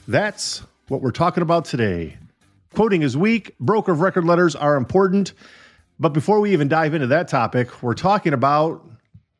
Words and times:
That's 0.08 0.60
what 0.88 1.02
we're 1.02 1.12
talking 1.12 1.40
about 1.40 1.66
today. 1.66 2.18
Quoting 2.74 3.02
is 3.02 3.16
weak, 3.16 3.56
broker 3.60 3.92
of 3.92 4.00
record 4.00 4.24
letters 4.24 4.56
are 4.56 4.74
important. 4.74 5.34
But 6.00 6.08
before 6.08 6.40
we 6.40 6.52
even 6.52 6.66
dive 6.66 6.94
into 6.94 7.06
that 7.06 7.28
topic, 7.28 7.80
we're 7.80 7.94
talking 7.94 8.32
about 8.32 8.90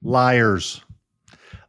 liars. 0.00 0.80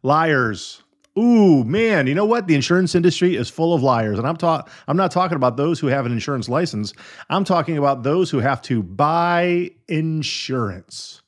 Liars. 0.04 0.84
Ooh, 1.18 1.64
man, 1.64 2.06
you 2.06 2.14
know 2.14 2.26
what? 2.26 2.46
The 2.46 2.54
insurance 2.54 2.94
industry 2.94 3.36
is 3.36 3.50
full 3.50 3.74
of 3.74 3.82
liars. 3.82 4.20
And 4.20 4.28
I'm 4.28 4.38
talking 4.38 4.72
I'm 4.88 4.98
not 4.98 5.10
talking 5.10 5.36
about 5.36 5.58
those 5.58 5.80
who 5.80 5.88
have 5.88 6.06
an 6.06 6.12
insurance 6.12 6.48
license. 6.48 6.94
I'm 7.28 7.44
talking 7.44 7.80
about 7.80 8.04
those 8.04 8.30
who 8.30 8.38
have 8.38 8.62
to 8.64 8.84
buy 8.84 9.72
insurance. 9.88 11.19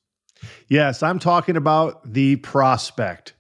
Yes, 0.68 1.04
I'm 1.04 1.20
talking 1.20 1.58
about 1.58 2.14
the 2.14 2.38
prospect. 2.38 3.34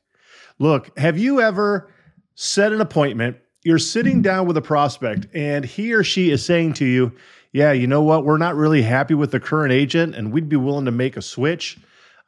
Look, 0.59 0.97
have 0.97 1.17
you 1.17 1.41
ever 1.41 1.91
set 2.35 2.71
an 2.71 2.81
appointment? 2.81 3.37
You're 3.63 3.79
sitting 3.79 4.15
mm-hmm. 4.15 4.21
down 4.21 4.47
with 4.47 4.57
a 4.57 4.61
prospect 4.61 5.27
and 5.33 5.65
he 5.65 5.93
or 5.93 6.03
she 6.03 6.31
is 6.31 6.45
saying 6.45 6.73
to 6.73 6.85
you, 6.85 7.13
"Yeah, 7.51 7.71
you 7.71 7.87
know 7.87 8.01
what? 8.01 8.25
We're 8.25 8.37
not 8.37 8.55
really 8.55 8.81
happy 8.81 9.13
with 9.13 9.31
the 9.31 9.39
current 9.39 9.71
agent 9.71 10.15
and 10.15 10.31
we'd 10.31 10.49
be 10.49 10.55
willing 10.55 10.85
to 10.85 10.91
make 10.91 11.17
a 11.17 11.21
switch." 11.21 11.77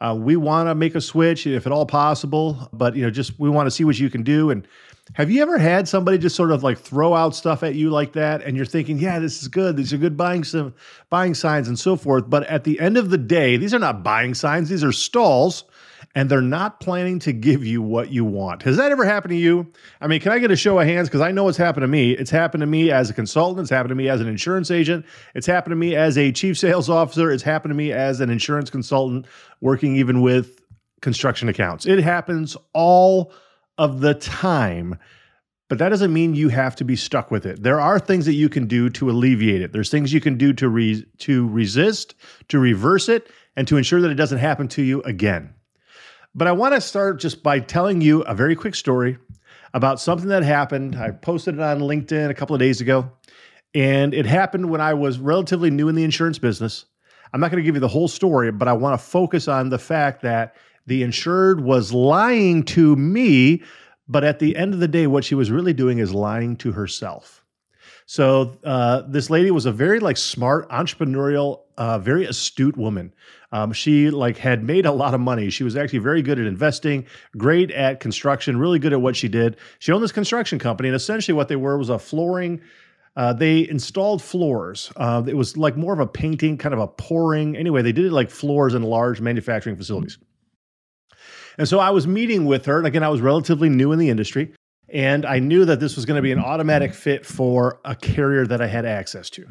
Uh, 0.03 0.13
we 0.13 0.35
want 0.35 0.67
to 0.67 0.75
make 0.75 0.95
a 0.95 1.01
switch 1.01 1.47
if 1.47 1.65
at 1.65 1.71
all 1.71 1.85
possible, 1.85 2.67
but 2.73 2.93
you 2.93 3.03
know, 3.03 3.09
just 3.09 3.39
we 3.39 3.49
want 3.49 3.67
to 3.67 3.71
see 3.71 3.85
what 3.85 3.97
you 3.97 4.09
can 4.09 4.21
do. 4.21 4.49
And 4.49 4.67
have 5.13 5.31
you 5.31 5.41
ever 5.41 5.57
had 5.57 5.87
somebody 5.87 6.17
just 6.17 6.35
sort 6.35 6.51
of 6.51 6.61
like 6.61 6.77
throw 6.77 7.13
out 7.13 7.33
stuff 7.33 7.63
at 7.63 7.75
you 7.75 7.89
like 7.89 8.11
that, 8.13 8.41
and 8.43 8.57
you're 8.57 8.65
thinking, 8.65 8.99
"Yeah, 8.99 9.19
this 9.19 9.41
is 9.41 9.47
good. 9.47 9.77
These 9.77 9.93
are 9.93 9.97
good 9.97 10.17
buying 10.17 10.43
some 10.43 10.73
buying 11.09 11.33
signs 11.33 11.69
and 11.69 11.79
so 11.79 11.95
forth." 11.95 12.29
But 12.29 12.43
at 12.47 12.65
the 12.65 12.81
end 12.81 12.97
of 12.97 13.11
the 13.11 13.17
day, 13.17 13.55
these 13.55 13.73
are 13.73 13.79
not 13.79 14.03
buying 14.03 14.33
signs; 14.33 14.67
these 14.67 14.83
are 14.83 14.91
stalls, 14.91 15.63
and 16.15 16.29
they're 16.29 16.41
not 16.41 16.79
planning 16.79 17.17
to 17.19 17.33
give 17.33 17.65
you 17.65 17.81
what 17.81 18.11
you 18.11 18.23
want. 18.23 18.61
Has 18.63 18.77
that 18.77 18.91
ever 18.91 19.03
happened 19.03 19.31
to 19.31 19.37
you? 19.37 19.71
I 19.99 20.07
mean, 20.07 20.21
can 20.21 20.31
I 20.31 20.39
get 20.39 20.51
a 20.51 20.55
show 20.55 20.79
of 20.79 20.85
hands? 20.85 21.09
Because 21.09 21.21
I 21.21 21.31
know 21.31 21.47
it's 21.47 21.57
happened 21.57 21.83
to 21.83 21.87
me. 21.87 22.11
It's 22.11 22.29
happened 22.29 22.61
to 22.61 22.67
me 22.67 22.91
as 22.91 23.09
a 23.09 23.13
consultant. 23.13 23.61
It's 23.61 23.71
happened 23.71 23.89
to 23.89 23.95
me 23.95 24.09
as 24.09 24.21
an 24.21 24.27
insurance 24.27 24.69
agent. 24.69 25.05
It's 25.33 25.47
happened 25.47 25.71
to 25.71 25.75
me 25.75 25.95
as 25.95 26.17
a 26.17 26.31
chief 26.31 26.57
sales 26.57 26.89
officer. 26.89 27.31
It's 27.31 27.43
happened 27.43 27.71
to 27.71 27.75
me 27.75 27.91
as 27.91 28.19
an 28.19 28.29
insurance 28.29 28.69
consultant 28.69 29.25
working 29.59 29.95
even 29.95 30.21
with 30.21 30.59
construction 31.01 31.49
accounts. 31.49 31.85
It 31.85 31.99
happens 31.99 32.55
all 32.73 33.33
of 33.77 34.01
the 34.01 34.13
time. 34.13 34.99
But 35.67 35.79
that 35.79 35.89
doesn't 35.89 36.13
mean 36.13 36.35
you 36.35 36.49
have 36.49 36.75
to 36.75 36.85
be 36.85 36.95
stuck 36.95 37.31
with 37.31 37.47
it. 37.47 37.63
There 37.63 37.79
are 37.79 37.97
things 37.97 38.27
that 38.27 38.33
you 38.33 38.49
can 38.49 38.67
do 38.67 38.91
to 38.91 39.09
alleviate 39.09 39.63
it. 39.63 39.71
There's 39.71 39.89
things 39.89 40.13
you 40.13 40.21
can 40.21 40.37
do 40.37 40.53
to 40.53 40.69
re- 40.69 41.05
to 41.19 41.47
resist, 41.47 42.13
to 42.49 42.59
reverse 42.59 43.09
it, 43.09 43.31
and 43.55 43.67
to 43.67 43.77
ensure 43.77 43.99
that 44.01 44.11
it 44.11 44.15
doesn't 44.15 44.37
happen 44.37 44.67
to 44.69 44.83
you 44.83 45.01
again. 45.01 45.55
But 46.35 46.47
I 46.47 46.51
want 46.51 46.73
to 46.73 46.81
start 46.81 47.19
just 47.19 47.43
by 47.43 47.59
telling 47.59 48.01
you 48.01 48.21
a 48.21 48.33
very 48.33 48.55
quick 48.55 48.73
story 48.73 49.19
about 49.73 49.99
something 49.99 50.29
that 50.29 50.43
happened. 50.43 50.95
I 50.95 51.11
posted 51.11 51.55
it 51.55 51.61
on 51.61 51.79
LinkedIn 51.79 52.29
a 52.29 52.33
couple 52.33 52.55
of 52.55 52.59
days 52.59 52.81
ago, 52.81 53.11
and 53.75 54.15
it 54.15 54.25
happened 54.25 54.71
when 54.71 54.81
I 54.81 54.95
was 54.95 55.19
relatively 55.19 55.69
new 55.69 55.89
in 55.89 55.95
the 55.95 56.03
insurance 56.03 56.39
business. 56.39 56.85
I'm 57.31 57.39
not 57.39 57.51
going 57.51 57.61
to 57.61 57.65
give 57.65 57.75
you 57.75 57.81
the 57.81 57.87
whole 57.87 58.07
story, 58.07 58.51
but 58.51 58.67
I 58.67 58.73
want 58.73 58.99
to 58.99 59.05
focus 59.05 59.47
on 59.47 59.69
the 59.69 59.77
fact 59.77 60.23
that 60.23 60.55
the 60.87 61.03
insured 61.03 61.61
was 61.61 61.93
lying 61.93 62.63
to 62.63 62.95
me, 62.95 63.61
but 64.07 64.23
at 64.23 64.39
the 64.39 64.55
end 64.55 64.73
of 64.73 64.79
the 64.79 64.87
day, 64.87 65.05
what 65.05 65.23
she 65.23 65.35
was 65.35 65.51
really 65.51 65.73
doing 65.73 65.99
is 65.99 66.13
lying 66.13 66.55
to 66.57 66.71
herself. 66.71 67.43
So 68.05 68.57
uh, 68.63 69.03
this 69.07 69.29
lady 69.29 69.51
was 69.51 69.67
a 69.67 69.71
very 69.71 69.99
like 69.99 70.17
smart, 70.17 70.67
entrepreneurial, 70.69 71.62
uh, 71.77 71.99
very 71.99 72.25
astute 72.25 72.77
woman. 72.77 73.13
Um, 73.51 73.71
she 73.71 74.09
like 74.09 74.37
had 74.37 74.63
made 74.63 74.85
a 74.85 74.91
lot 74.91 75.13
of 75.13 75.19
money. 75.19 75.49
She 75.49 75.63
was 75.63 75.75
actually 75.75 75.99
very 75.99 76.21
good 76.21 76.39
at 76.39 76.47
investing, 76.47 77.05
great 77.37 77.69
at 77.71 77.99
construction, 77.99 78.57
really 78.57 78.79
good 78.79 78.93
at 78.93 79.01
what 79.01 79.15
she 79.15 79.27
did. 79.27 79.57
She 79.79 79.91
owned 79.91 80.03
this 80.03 80.11
construction 80.11 80.59
company, 80.59 80.89
and 80.89 80.95
essentially 80.95 81.35
what 81.35 81.47
they 81.47 81.55
were 81.55 81.77
was 81.77 81.89
a 81.89 81.99
flooring. 81.99 82.61
Uh, 83.15 83.31
they 83.31 83.67
installed 83.69 84.23
floors. 84.23 84.91
Uh, 84.95 85.23
it 85.27 85.35
was 85.35 85.55
like 85.55 85.77
more 85.77 85.93
of 85.93 85.99
a 85.99 86.07
painting, 86.07 86.57
kind 86.57 86.73
of 86.73 86.79
a 86.79 86.87
pouring. 86.87 87.55
Anyway, 87.55 87.83
they 87.83 87.91
did 87.91 88.05
it 88.05 88.11
like 88.11 88.31
floors 88.31 88.73
in 88.73 88.81
large 88.81 89.21
manufacturing 89.21 89.75
facilities. 89.75 90.17
And 91.59 91.67
so 91.67 91.77
I 91.77 91.91
was 91.91 92.07
meeting 92.07 92.45
with 92.45 92.65
her, 92.65 92.79
and 92.79 92.87
again, 92.87 93.03
I 93.03 93.09
was 93.09 93.21
relatively 93.21 93.69
new 93.69 93.91
in 93.91 93.99
the 93.99 94.09
industry. 94.09 94.53
And 94.93 95.25
I 95.25 95.39
knew 95.39 95.65
that 95.65 95.79
this 95.79 95.95
was 95.95 96.05
going 96.05 96.17
to 96.17 96.21
be 96.21 96.31
an 96.31 96.39
automatic 96.39 96.93
fit 96.93 97.25
for 97.25 97.79
a 97.83 97.95
carrier 97.95 98.45
that 98.45 98.61
I 98.61 98.67
had 98.67 98.85
access 98.85 99.27
to. 99.31 99.47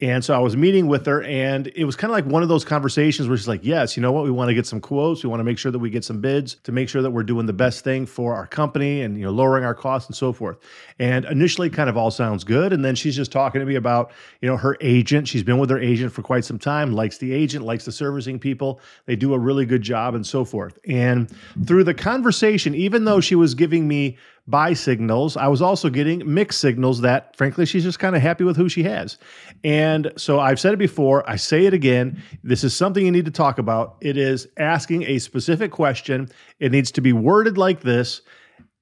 And 0.00 0.24
so 0.24 0.34
I 0.34 0.38
was 0.38 0.56
meeting 0.56 0.88
with 0.88 1.06
her, 1.06 1.22
and 1.22 1.68
it 1.76 1.84
was 1.84 1.94
kind 1.94 2.10
of 2.10 2.16
like 2.16 2.24
one 2.24 2.42
of 2.42 2.48
those 2.48 2.64
conversations 2.64 3.28
where 3.28 3.36
she's 3.36 3.46
like, 3.46 3.60
Yes, 3.62 3.96
you 3.96 4.02
know 4.02 4.10
what? 4.10 4.24
We 4.24 4.32
want 4.32 4.48
to 4.48 4.54
get 4.54 4.66
some 4.66 4.80
quotes. 4.80 5.22
We 5.22 5.30
want 5.30 5.40
to 5.40 5.44
make 5.44 5.58
sure 5.58 5.70
that 5.70 5.78
we 5.78 5.90
get 5.90 6.04
some 6.04 6.20
bids 6.20 6.56
to 6.64 6.72
make 6.72 6.88
sure 6.88 7.02
that 7.02 7.10
we're 7.10 7.22
doing 7.22 7.46
the 7.46 7.52
best 7.52 7.84
thing 7.84 8.04
for 8.04 8.34
our 8.34 8.48
company 8.48 9.02
and, 9.02 9.16
you 9.16 9.24
know, 9.24 9.30
lowering 9.30 9.64
our 9.64 9.74
costs 9.74 10.08
and 10.08 10.16
so 10.16 10.32
forth. 10.32 10.58
And 10.98 11.24
initially, 11.26 11.70
kind 11.70 11.88
of 11.88 11.96
all 11.96 12.10
sounds 12.10 12.42
good. 12.42 12.72
And 12.72 12.84
then 12.84 12.96
she's 12.96 13.14
just 13.14 13.30
talking 13.30 13.60
to 13.60 13.66
me 13.66 13.76
about, 13.76 14.10
you 14.40 14.48
know, 14.48 14.56
her 14.56 14.76
agent. 14.80 15.28
She's 15.28 15.44
been 15.44 15.58
with 15.58 15.70
her 15.70 15.78
agent 15.78 16.12
for 16.12 16.22
quite 16.22 16.44
some 16.44 16.58
time, 16.58 16.92
likes 16.92 17.18
the 17.18 17.32
agent, 17.32 17.64
likes 17.64 17.84
the 17.84 17.92
servicing 17.92 18.40
people. 18.40 18.80
They 19.06 19.14
do 19.14 19.34
a 19.34 19.38
really 19.38 19.66
good 19.66 19.82
job 19.82 20.16
and 20.16 20.26
so 20.26 20.44
forth. 20.44 20.78
And 20.88 21.30
through 21.64 21.84
the 21.84 21.94
conversation, 21.94 22.74
even 22.74 23.04
though 23.04 23.20
she 23.20 23.36
was 23.36 23.54
giving 23.54 23.86
me 23.86 24.16
buy 24.46 24.72
signals. 24.72 25.36
I 25.36 25.48
was 25.48 25.62
also 25.62 25.90
getting 25.90 26.22
mixed 26.32 26.60
signals 26.60 27.00
that, 27.02 27.36
frankly, 27.36 27.66
she's 27.66 27.84
just 27.84 27.98
kind 27.98 28.16
of 28.16 28.22
happy 28.22 28.44
with 28.44 28.56
who 28.56 28.68
she 28.68 28.82
has. 28.82 29.18
And 29.62 30.12
so 30.16 30.40
I've 30.40 30.60
said 30.60 30.74
it 30.74 30.78
before, 30.78 31.28
I 31.28 31.36
say 31.36 31.66
it 31.66 31.74
again. 31.74 32.22
This 32.42 32.64
is 32.64 32.76
something 32.76 33.04
you 33.04 33.12
need 33.12 33.26
to 33.26 33.30
talk 33.30 33.58
about. 33.58 33.96
It 34.00 34.16
is 34.16 34.48
asking 34.56 35.04
a 35.04 35.18
specific 35.18 35.70
question, 35.70 36.28
it 36.58 36.72
needs 36.72 36.90
to 36.92 37.00
be 37.00 37.12
worded 37.12 37.58
like 37.58 37.80
this. 37.80 38.22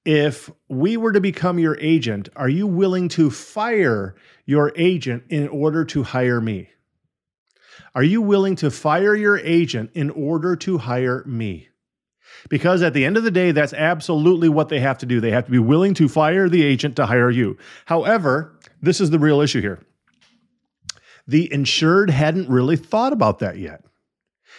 If 0.04 0.50
we 0.68 0.96
were 0.96 1.12
to 1.12 1.20
become 1.20 1.58
your 1.58 1.76
agent, 1.80 2.30
are 2.34 2.48
you 2.48 2.66
willing 2.66 3.08
to 3.10 3.30
fire 3.30 4.14
your 4.46 4.72
agent 4.74 5.24
in 5.28 5.48
order 5.48 5.84
to 5.86 6.02
hire 6.02 6.40
me? 6.40 6.70
Are 7.94 8.02
you 8.02 8.22
willing 8.22 8.56
to 8.56 8.70
fire 8.70 9.14
your 9.14 9.38
agent 9.38 9.90
in 9.94 10.10
order 10.10 10.56
to 10.56 10.78
hire 10.78 11.24
me? 11.26 11.67
Because 12.48 12.82
at 12.82 12.94
the 12.94 13.04
end 13.04 13.16
of 13.16 13.22
the 13.22 13.30
day, 13.30 13.52
that's 13.52 13.72
absolutely 13.72 14.48
what 14.48 14.68
they 14.68 14.80
have 14.80 14.98
to 14.98 15.06
do. 15.06 15.20
They 15.20 15.30
have 15.30 15.44
to 15.46 15.50
be 15.50 15.58
willing 15.58 15.94
to 15.94 16.08
fire 16.08 16.48
the 16.48 16.64
agent 16.64 16.96
to 16.96 17.06
hire 17.06 17.30
you. 17.30 17.56
However, 17.86 18.58
this 18.80 19.00
is 19.00 19.10
the 19.10 19.18
real 19.18 19.40
issue 19.40 19.60
here. 19.60 19.80
The 21.26 21.52
insured 21.52 22.10
hadn't 22.10 22.48
really 22.48 22.76
thought 22.76 23.12
about 23.12 23.40
that 23.40 23.58
yet. 23.58 23.84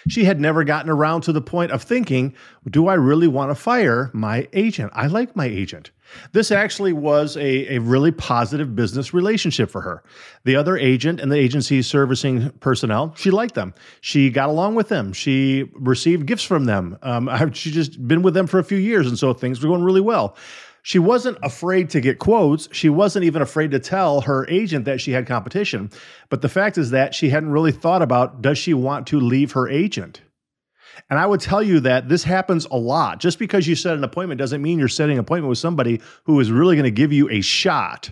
She 0.08 0.24
had 0.24 0.40
never 0.40 0.64
gotten 0.64 0.90
around 0.90 1.22
to 1.22 1.34
the 1.34 1.42
point 1.42 1.72
of 1.72 1.84
thinking, 1.84 2.34
do 2.70 2.88
I 2.88 2.94
really 2.94 3.28
want 3.28 3.52
to 3.52 3.56
fire 3.56 4.10
my 4.14 4.48
agent? 4.54 4.92
I 4.96 5.08
like 5.08 5.36
my 5.36 5.46
agent. 5.46 5.92
This 6.32 6.52
actually 6.52 6.94
was 6.94 7.38
a, 7.38 7.76
a 7.76 7.80
really 7.80 8.12
positive 8.12 8.76
business 8.76 9.14
relationship 9.14 9.70
for 9.70 9.82
her. 9.82 10.04
The 10.44 10.56
other 10.56 10.78
agent 10.78 11.20
and 11.20 11.32
the 11.32 11.38
agency 11.38 11.82
servicing 11.82 12.50
personnel, 12.60 13.14
she 13.16 13.32
liked 13.32 13.56
them. 13.56 13.74
She 14.02 14.30
got 14.30 14.50
along 14.50 14.76
with 14.76 14.90
them. 14.90 15.14
She 15.14 15.70
received 15.74 16.26
gifts 16.26 16.44
from 16.44 16.66
them. 16.66 16.98
Um, 17.02 17.30
she 17.54 17.72
just 17.72 18.08
been 18.08 18.22
with 18.22 18.34
them 18.34 18.48
for 18.48 18.60
a 18.60 18.64
few 18.64 18.78
years, 18.78 19.08
and 19.08 19.20
so 19.20 19.34
things 19.34 19.62
were 19.62 19.70
going 19.70 19.84
really 19.84 20.02
well. 20.02 20.36
She 20.82 21.00
wasn't 21.00 21.38
afraid 21.44 21.90
to 21.92 22.02
get 22.02 22.20
quotes. 22.20 22.70
She 22.72 22.90
wasn't 22.90 23.26
even 23.26 23.42
afraid 23.42 23.72
to 23.72 23.80
tell 23.80 24.22
her 24.22 24.48
agent 24.50 24.86
that 24.86 25.02
she 25.02 25.12
had 25.12 25.28
competition. 25.28 25.90
But 26.30 26.42
the 26.42 26.50
fact 26.50 26.78
is 26.78 26.92
that 26.92 27.14
she 27.14 27.30
hadn't 27.30 27.52
really 27.52 27.72
thought 27.72 28.02
about 28.02 28.42
does 28.42 28.58
she 28.58 28.74
want 28.74 29.08
to 29.08 29.20
leave 29.20 29.52
her 29.54 29.68
agent? 29.68 30.22
And 31.10 31.20
I 31.20 31.26
would 31.26 31.40
tell 31.40 31.64
you 31.64 31.80
that 31.82 32.10
this 32.10 32.24
happens 32.24 32.66
a 32.66 32.78
lot. 32.78 33.20
Just 33.20 33.40
because 33.40 33.68
you 33.68 33.76
set 33.76 33.96
an 33.96 34.04
appointment 34.04 34.40
doesn't 34.40 34.62
mean 34.62 34.80
you're 34.80 34.88
setting 34.88 35.18
an 35.18 35.22
appointment 35.22 35.50
with 35.50 35.58
somebody 35.58 36.02
who 36.26 36.40
is 36.40 36.52
really 36.52 36.76
going 36.76 36.84
to 36.84 36.92
give 36.92 37.14
you 37.14 37.30
a 37.30 37.42
shot. 37.42 38.10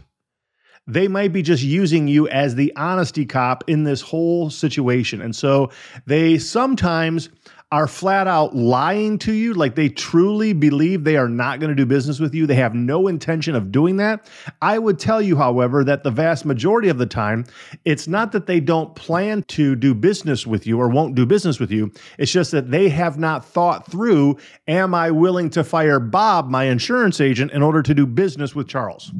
They 0.89 1.09
might 1.09 1.33
be 1.33 1.41
just 1.41 1.63
using 1.63 2.07
you 2.07 2.29
as 2.29 2.55
the 2.55 2.73
honesty 2.77 3.25
cop 3.25 3.65
in 3.67 3.83
this 3.83 4.01
whole 4.01 4.49
situation. 4.49 5.21
And 5.21 5.35
so 5.35 5.69
they 6.05 6.37
sometimes 6.37 7.29
are 7.71 7.87
flat 7.87 8.27
out 8.27 8.55
lying 8.55 9.17
to 9.17 9.33
you, 9.33 9.53
like 9.53 9.75
they 9.75 9.89
truly 9.89 10.53
believe 10.53 11.03
they 11.03 11.17
are 11.17 11.27
not 11.27 11.59
going 11.59 11.69
to 11.69 11.75
do 11.75 11.85
business 11.85 12.17
with 12.17 12.33
you, 12.33 12.47
they 12.47 12.55
have 12.55 12.73
no 12.73 13.07
intention 13.07 13.55
of 13.55 13.73
doing 13.73 13.97
that. 13.97 14.29
I 14.61 14.79
would 14.79 14.99
tell 14.99 15.21
you, 15.21 15.35
however, 15.35 15.83
that 15.83 16.03
the 16.03 16.11
vast 16.11 16.45
majority 16.45 16.87
of 16.87 16.97
the 16.97 17.05
time, 17.05 17.45
it's 17.83 18.07
not 18.07 18.31
that 18.31 18.45
they 18.45 18.61
don't 18.61 18.95
plan 18.95 19.43
to 19.49 19.75
do 19.75 19.93
business 19.93 20.47
with 20.47 20.65
you 20.65 20.79
or 20.79 20.87
won't 20.87 21.15
do 21.15 21.25
business 21.25 21.59
with 21.59 21.71
you. 21.71 21.91
It's 22.17 22.31
just 22.31 22.51
that 22.51 22.71
they 22.71 22.87
have 22.87 23.17
not 23.17 23.43
thought 23.43 23.91
through, 23.91 24.37
am 24.69 24.95
I 24.95 25.11
willing 25.11 25.49
to 25.49 25.63
fire 25.65 25.99
Bob, 25.99 26.49
my 26.49 26.65
insurance 26.65 27.19
agent, 27.19 27.51
in 27.51 27.61
order 27.61 27.83
to 27.83 27.93
do 27.93 28.05
business 28.05 28.55
with 28.55 28.69
Charles? 28.69 29.11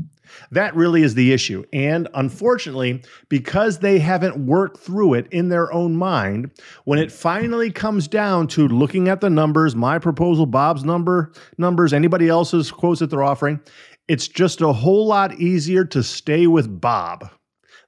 That 0.52 0.76
really 0.76 1.04
is 1.04 1.16
the 1.16 1.34
issue. 1.34 1.64
And 1.74 2.08
unfortunately, 2.14 3.04
because 3.30 3.80
they 3.80 4.00
haven't 4.00 4.38
worked 4.46 4.80
through 4.80 5.16
it 5.16 5.28
in 5.32 5.50
their 5.50 5.72
own 5.74 5.96
mind, 5.96 6.52
when 6.86 7.00
it 7.00 7.12
finally 7.12 7.72
comes 7.72 8.08
down 8.08 8.48
to 8.48 8.68
looking 8.68 9.08
at 9.08 9.22
the 9.22 9.30
numbers, 9.30 9.76
my 9.76 10.00
proposal, 10.00 10.46
Bob's 10.46 10.84
number, 10.84 11.32
numbers, 11.58 11.94
anybody 11.94 12.30
else's 12.30 12.72
quotes 12.72 13.00
that 13.00 13.10
they're 13.10 13.24
offering, 13.24 13.60
it's 14.08 14.28
just 14.28 14.62
a 14.62 14.72
whole 14.72 15.06
lot 15.06 15.40
easier 15.40 15.84
to 15.86 16.02
stay 16.02 16.48
with 16.48 16.80
Bob 16.80 17.30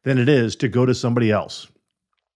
than 0.04 0.18
it 0.18 0.30
is 0.30 0.56
to 0.58 0.68
go 0.68 0.86
to 0.86 0.94
somebody 0.94 1.32
else. 1.32 1.68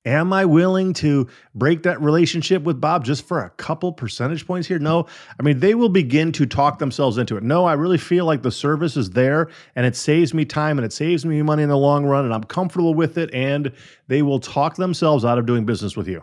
Am 0.05 0.33
I 0.33 0.43
willing 0.43 0.91
to 0.95 1.29
break 1.55 1.83
that 1.83 2.01
relationship 2.01 2.63
with 2.63 2.81
Bob 2.81 3.05
just 3.05 3.25
for 3.25 3.39
a 3.39 3.49
couple 3.51 3.93
percentage 3.93 4.45
points 4.45 4.67
here? 4.67 4.77
No. 4.77 5.07
I 5.39 5.43
mean, 5.43 5.59
they 5.59 5.75
will 5.75 5.87
begin 5.87 6.33
to 6.33 6.45
talk 6.45 6.79
themselves 6.79 7.17
into 7.17 7.37
it. 7.37 7.43
No, 7.43 7.63
I 7.63 7.73
really 7.73 7.97
feel 7.97 8.25
like 8.25 8.41
the 8.41 8.51
service 8.51 8.97
is 8.97 9.11
there 9.11 9.49
and 9.77 9.85
it 9.85 9.95
saves 9.95 10.33
me 10.33 10.43
time 10.43 10.77
and 10.77 10.85
it 10.85 10.91
saves 10.91 11.25
me 11.25 11.41
money 11.41 11.63
in 11.63 11.69
the 11.69 11.77
long 11.77 12.05
run 12.05 12.25
and 12.25 12.33
I'm 12.33 12.43
comfortable 12.43 12.93
with 12.93 13.17
it. 13.17 13.33
And 13.33 13.71
they 14.09 14.21
will 14.21 14.39
talk 14.39 14.75
themselves 14.75 15.23
out 15.23 15.37
of 15.37 15.45
doing 15.45 15.65
business 15.65 15.95
with 15.95 16.09
you. 16.09 16.21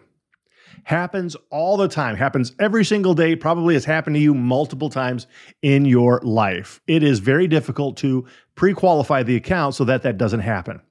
Happens 0.85 1.35
all 1.51 1.79
the 1.79 1.89
time, 1.89 2.17
happens 2.17 2.53
every 2.59 2.85
single 2.85 3.15
day, 3.15 3.35
probably 3.35 3.75
has 3.75 3.85
happened 3.87 4.17
to 4.17 4.21
you 4.21 4.35
multiple 4.35 4.91
times 4.91 5.27
in 5.63 5.87
your 5.87 6.21
life. 6.23 6.81
It 6.87 7.03
is 7.03 7.19
very 7.19 7.47
difficult 7.47 7.97
to 7.99 8.27
pre 8.57 8.75
qualify 8.75 9.23
the 9.23 9.37
account 9.37 9.75
so 9.75 9.85
that 9.85 10.03
that 10.03 10.19
doesn't 10.19 10.41
happen. 10.41 10.83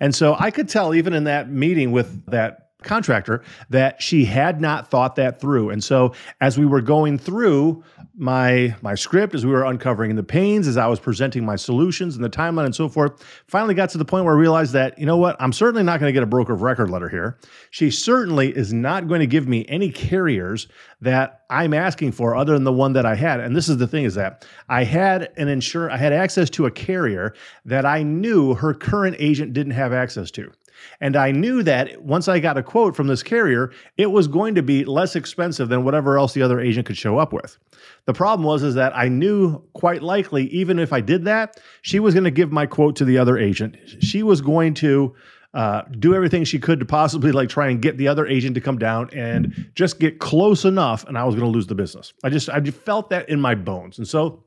And 0.00 0.14
so 0.14 0.36
I 0.38 0.50
could 0.50 0.68
tell 0.68 0.94
even 0.94 1.12
in 1.12 1.24
that 1.24 1.50
meeting 1.50 1.92
with 1.92 2.26
that 2.26 2.67
contractor 2.82 3.42
that 3.70 4.00
she 4.00 4.24
had 4.24 4.60
not 4.60 4.88
thought 4.88 5.16
that 5.16 5.40
through. 5.40 5.70
And 5.70 5.82
so 5.82 6.12
as 6.40 6.56
we 6.56 6.64
were 6.64 6.80
going 6.80 7.18
through 7.18 7.82
my 8.16 8.74
my 8.82 8.94
script, 8.94 9.34
as 9.34 9.44
we 9.44 9.50
were 9.50 9.64
uncovering 9.64 10.14
the 10.14 10.22
pains, 10.22 10.68
as 10.68 10.76
I 10.76 10.86
was 10.86 11.00
presenting 11.00 11.44
my 11.44 11.56
solutions 11.56 12.14
and 12.14 12.24
the 12.24 12.30
timeline 12.30 12.66
and 12.66 12.74
so 12.74 12.88
forth, 12.88 13.24
finally 13.48 13.74
got 13.74 13.90
to 13.90 13.98
the 13.98 14.04
point 14.04 14.24
where 14.24 14.34
I 14.34 14.38
realized 14.38 14.72
that, 14.74 14.96
you 14.96 15.06
know 15.06 15.16
what, 15.16 15.36
I'm 15.40 15.52
certainly 15.52 15.82
not 15.82 15.98
going 15.98 16.08
to 16.08 16.12
get 16.12 16.22
a 16.22 16.26
broker 16.26 16.52
of 16.52 16.62
record 16.62 16.88
letter 16.88 17.08
here. 17.08 17.38
She 17.70 17.90
certainly 17.90 18.56
is 18.56 18.72
not 18.72 19.08
going 19.08 19.20
to 19.20 19.26
give 19.26 19.48
me 19.48 19.66
any 19.68 19.90
carriers 19.90 20.68
that 21.00 21.44
I'm 21.50 21.74
asking 21.74 22.12
for 22.12 22.36
other 22.36 22.54
than 22.54 22.64
the 22.64 22.72
one 22.72 22.92
that 22.92 23.06
I 23.06 23.16
had. 23.16 23.40
And 23.40 23.56
this 23.56 23.68
is 23.68 23.78
the 23.78 23.86
thing 23.88 24.04
is 24.04 24.14
that 24.14 24.46
I 24.68 24.84
had 24.84 25.32
an 25.36 25.48
insurer, 25.48 25.90
I 25.90 25.96
had 25.96 26.12
access 26.12 26.48
to 26.50 26.66
a 26.66 26.70
carrier 26.70 27.34
that 27.64 27.84
I 27.84 28.02
knew 28.04 28.54
her 28.54 28.72
current 28.72 29.16
agent 29.18 29.52
didn't 29.52 29.72
have 29.72 29.92
access 29.92 30.30
to. 30.32 30.52
And 31.00 31.16
I 31.16 31.30
knew 31.30 31.62
that 31.62 32.02
once 32.02 32.28
I 32.28 32.40
got 32.40 32.58
a 32.58 32.62
quote 32.62 32.96
from 32.96 33.06
this 33.06 33.22
carrier, 33.22 33.72
it 33.96 34.10
was 34.10 34.28
going 34.28 34.54
to 34.54 34.62
be 34.62 34.84
less 34.84 35.16
expensive 35.16 35.68
than 35.68 35.84
whatever 35.84 36.18
else 36.18 36.34
the 36.34 36.42
other 36.42 36.60
agent 36.60 36.86
could 36.86 36.96
show 36.96 37.18
up 37.18 37.32
with. 37.32 37.58
The 38.06 38.14
problem 38.14 38.46
was 38.46 38.62
is 38.62 38.74
that 38.74 38.96
I 38.96 39.08
knew 39.08 39.62
quite 39.74 40.02
likely 40.02 40.46
even 40.48 40.78
if 40.78 40.92
I 40.92 41.00
did 41.00 41.24
that, 41.24 41.60
she 41.82 42.00
was 42.00 42.14
going 42.14 42.24
to 42.24 42.30
give 42.30 42.52
my 42.52 42.66
quote 42.66 42.96
to 42.96 43.04
the 43.04 43.18
other 43.18 43.38
agent. 43.38 43.76
She 44.00 44.22
was 44.22 44.40
going 44.40 44.74
to 44.74 45.14
uh, 45.54 45.82
do 45.98 46.14
everything 46.14 46.44
she 46.44 46.58
could 46.58 46.78
to 46.78 46.86
possibly 46.86 47.32
like 47.32 47.48
try 47.48 47.68
and 47.68 47.80
get 47.80 47.96
the 47.96 48.08
other 48.08 48.26
agent 48.26 48.54
to 48.54 48.60
come 48.60 48.78
down 48.78 49.08
and 49.12 49.70
just 49.74 49.98
get 49.98 50.18
close 50.18 50.64
enough, 50.64 51.04
and 51.04 51.16
I 51.16 51.24
was 51.24 51.34
going 51.34 51.50
to 51.50 51.50
lose 51.50 51.66
the 51.66 51.74
business. 51.74 52.12
I 52.22 52.28
just 52.28 52.50
I 52.50 52.60
just 52.60 52.78
felt 52.78 53.10
that 53.10 53.28
in 53.28 53.40
my 53.40 53.54
bones, 53.54 53.98
and 53.98 54.06
so 54.06 54.44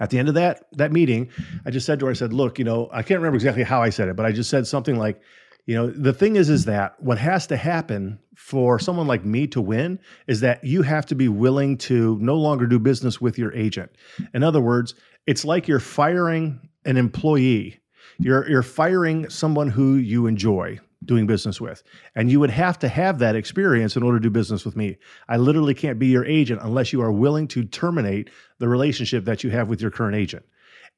at 0.00 0.10
the 0.10 0.18
end 0.18 0.28
of 0.28 0.34
that 0.34 0.64
that 0.72 0.92
meeting, 0.92 1.30
I 1.64 1.70
just 1.70 1.86
said 1.86 2.00
to 2.00 2.06
her, 2.06 2.10
I 2.10 2.14
said, 2.14 2.32
"Look, 2.32 2.58
you 2.58 2.64
know, 2.64 2.88
I 2.92 3.02
can't 3.02 3.20
remember 3.20 3.36
exactly 3.36 3.62
how 3.62 3.80
I 3.80 3.90
said 3.90 4.08
it, 4.08 4.16
but 4.16 4.26
I 4.26 4.32
just 4.32 4.50
said 4.50 4.66
something 4.66 4.96
like." 4.96 5.20
You 5.66 5.76
know, 5.76 5.90
the 5.90 6.12
thing 6.12 6.36
is, 6.36 6.50
is 6.50 6.66
that 6.66 7.02
what 7.02 7.18
has 7.18 7.46
to 7.46 7.56
happen 7.56 8.18
for 8.36 8.78
someone 8.78 9.06
like 9.06 9.24
me 9.24 9.46
to 9.48 9.60
win 9.60 9.98
is 10.26 10.40
that 10.40 10.62
you 10.62 10.82
have 10.82 11.06
to 11.06 11.14
be 11.14 11.28
willing 11.28 11.78
to 11.78 12.18
no 12.20 12.36
longer 12.36 12.66
do 12.66 12.78
business 12.78 13.20
with 13.20 13.38
your 13.38 13.52
agent. 13.54 13.90
In 14.34 14.42
other 14.42 14.60
words, 14.60 14.94
it's 15.26 15.44
like 15.44 15.66
you're 15.66 15.80
firing 15.80 16.68
an 16.84 16.96
employee. 16.96 17.80
You're 18.18 18.48
you're 18.48 18.62
firing 18.62 19.28
someone 19.30 19.70
who 19.70 19.94
you 19.94 20.26
enjoy 20.26 20.78
doing 21.04 21.26
business 21.26 21.60
with. 21.60 21.82
And 22.14 22.30
you 22.30 22.40
would 22.40 22.50
have 22.50 22.78
to 22.80 22.88
have 22.88 23.18
that 23.18 23.36
experience 23.36 23.96
in 23.96 24.02
order 24.02 24.18
to 24.18 24.22
do 24.22 24.30
business 24.30 24.64
with 24.64 24.76
me. 24.76 24.96
I 25.28 25.36
literally 25.36 25.74
can't 25.74 25.98
be 25.98 26.06
your 26.06 26.24
agent 26.24 26.60
unless 26.62 26.92
you 26.92 27.02
are 27.02 27.12
willing 27.12 27.48
to 27.48 27.64
terminate 27.64 28.30
the 28.58 28.68
relationship 28.68 29.24
that 29.26 29.44
you 29.44 29.50
have 29.50 29.68
with 29.68 29.80
your 29.80 29.90
current 29.90 30.16
agent. 30.16 30.44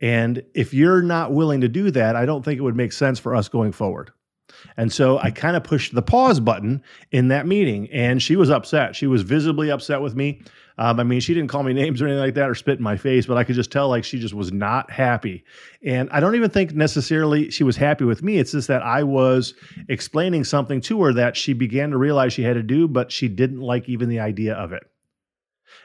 And 0.00 0.42
if 0.54 0.74
you're 0.74 1.02
not 1.02 1.32
willing 1.32 1.62
to 1.62 1.68
do 1.68 1.90
that, 1.92 2.16
I 2.16 2.26
don't 2.26 2.44
think 2.44 2.58
it 2.58 2.62
would 2.62 2.76
make 2.76 2.92
sense 2.92 3.18
for 3.18 3.34
us 3.34 3.48
going 3.48 3.72
forward. 3.72 4.12
And 4.76 4.92
so 4.92 5.18
I 5.18 5.30
kind 5.30 5.56
of 5.56 5.64
pushed 5.64 5.94
the 5.94 6.02
pause 6.02 6.40
button 6.40 6.82
in 7.12 7.28
that 7.28 7.46
meeting, 7.46 7.90
and 7.90 8.22
she 8.22 8.36
was 8.36 8.50
upset. 8.50 8.94
She 8.96 9.06
was 9.06 9.22
visibly 9.22 9.70
upset 9.70 10.00
with 10.00 10.14
me. 10.14 10.42
Um, 10.78 11.00
I 11.00 11.04
mean, 11.04 11.20
she 11.20 11.34
didn't 11.34 11.48
call 11.48 11.62
me 11.62 11.72
names 11.74 12.02
or 12.02 12.06
anything 12.06 12.20
like 12.20 12.34
that 12.34 12.48
or 12.48 12.54
spit 12.54 12.78
in 12.78 12.84
my 12.84 12.96
face, 12.96 13.26
but 13.26 13.36
I 13.36 13.44
could 13.44 13.54
just 13.54 13.72
tell 13.72 13.88
like 13.88 14.04
she 14.04 14.18
just 14.18 14.34
was 14.34 14.52
not 14.52 14.90
happy. 14.90 15.44
And 15.84 16.08
I 16.10 16.20
don't 16.20 16.34
even 16.34 16.50
think 16.50 16.74
necessarily 16.74 17.50
she 17.50 17.64
was 17.64 17.76
happy 17.76 18.04
with 18.04 18.22
me. 18.22 18.38
It's 18.38 18.52
just 18.52 18.68
that 18.68 18.82
I 18.82 19.02
was 19.02 19.54
explaining 19.88 20.44
something 20.44 20.80
to 20.82 21.02
her 21.04 21.12
that 21.14 21.36
she 21.36 21.52
began 21.52 21.90
to 21.90 21.96
realize 21.96 22.32
she 22.32 22.42
had 22.42 22.54
to 22.54 22.62
do, 22.62 22.88
but 22.88 23.10
she 23.10 23.28
didn't 23.28 23.60
like 23.60 23.88
even 23.88 24.08
the 24.08 24.20
idea 24.20 24.54
of 24.54 24.72
it. 24.72 24.82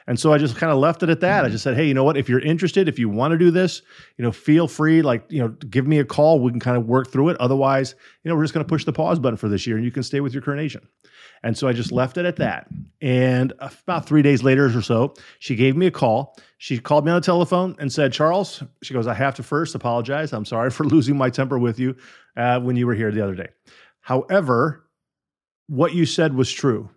And 0.06 0.18
so 0.18 0.32
I 0.32 0.38
just 0.38 0.56
kind 0.56 0.72
of 0.72 0.78
left 0.78 1.02
it 1.02 1.08
at 1.08 1.20
that. 1.20 1.44
I 1.44 1.48
just 1.48 1.62
said, 1.62 1.76
hey, 1.76 1.86
you 1.86 1.94
know 1.94 2.04
what? 2.04 2.16
If 2.16 2.28
you're 2.28 2.40
interested, 2.40 2.88
if 2.88 2.98
you 2.98 3.08
want 3.08 3.32
to 3.32 3.38
do 3.38 3.50
this, 3.50 3.82
you 4.16 4.24
know, 4.24 4.32
feel 4.32 4.66
free, 4.66 5.02
like, 5.02 5.24
you 5.28 5.40
know, 5.40 5.48
give 5.48 5.86
me 5.86 5.98
a 5.98 6.04
call. 6.04 6.40
We 6.40 6.50
can 6.50 6.60
kind 6.60 6.76
of 6.76 6.86
work 6.86 7.10
through 7.10 7.30
it. 7.30 7.36
Otherwise, 7.40 7.94
you 8.22 8.28
know, 8.28 8.36
we're 8.36 8.44
just 8.44 8.54
going 8.54 8.64
to 8.64 8.68
push 8.68 8.84
the 8.84 8.92
pause 8.92 9.18
button 9.18 9.36
for 9.36 9.48
this 9.48 9.66
year 9.66 9.76
and 9.76 9.84
you 9.84 9.92
can 9.92 10.02
stay 10.02 10.20
with 10.20 10.32
your 10.32 10.42
current 10.42 10.60
agent. 10.60 10.84
And 11.44 11.58
so 11.58 11.66
I 11.66 11.72
just 11.72 11.90
left 11.90 12.18
it 12.18 12.24
at 12.24 12.36
that. 12.36 12.68
And 13.00 13.52
about 13.60 14.06
three 14.06 14.22
days 14.22 14.42
later 14.42 14.66
or 14.66 14.82
so, 14.82 15.14
she 15.40 15.56
gave 15.56 15.76
me 15.76 15.86
a 15.86 15.90
call. 15.90 16.36
She 16.58 16.78
called 16.78 17.04
me 17.04 17.10
on 17.10 17.20
the 17.20 17.24
telephone 17.24 17.74
and 17.78 17.92
said, 17.92 18.12
Charles, 18.12 18.62
she 18.82 18.94
goes, 18.94 19.06
I 19.08 19.14
have 19.14 19.34
to 19.36 19.42
first 19.42 19.74
apologize. 19.74 20.32
I'm 20.32 20.44
sorry 20.44 20.70
for 20.70 20.84
losing 20.86 21.16
my 21.16 21.30
temper 21.30 21.58
with 21.58 21.80
you 21.80 21.96
uh, 22.36 22.60
when 22.60 22.76
you 22.76 22.86
were 22.86 22.94
here 22.94 23.10
the 23.10 23.22
other 23.22 23.34
day. 23.34 23.48
However, 24.00 24.84
what 25.66 25.94
you 25.94 26.06
said 26.06 26.34
was 26.34 26.52
true 26.52 26.90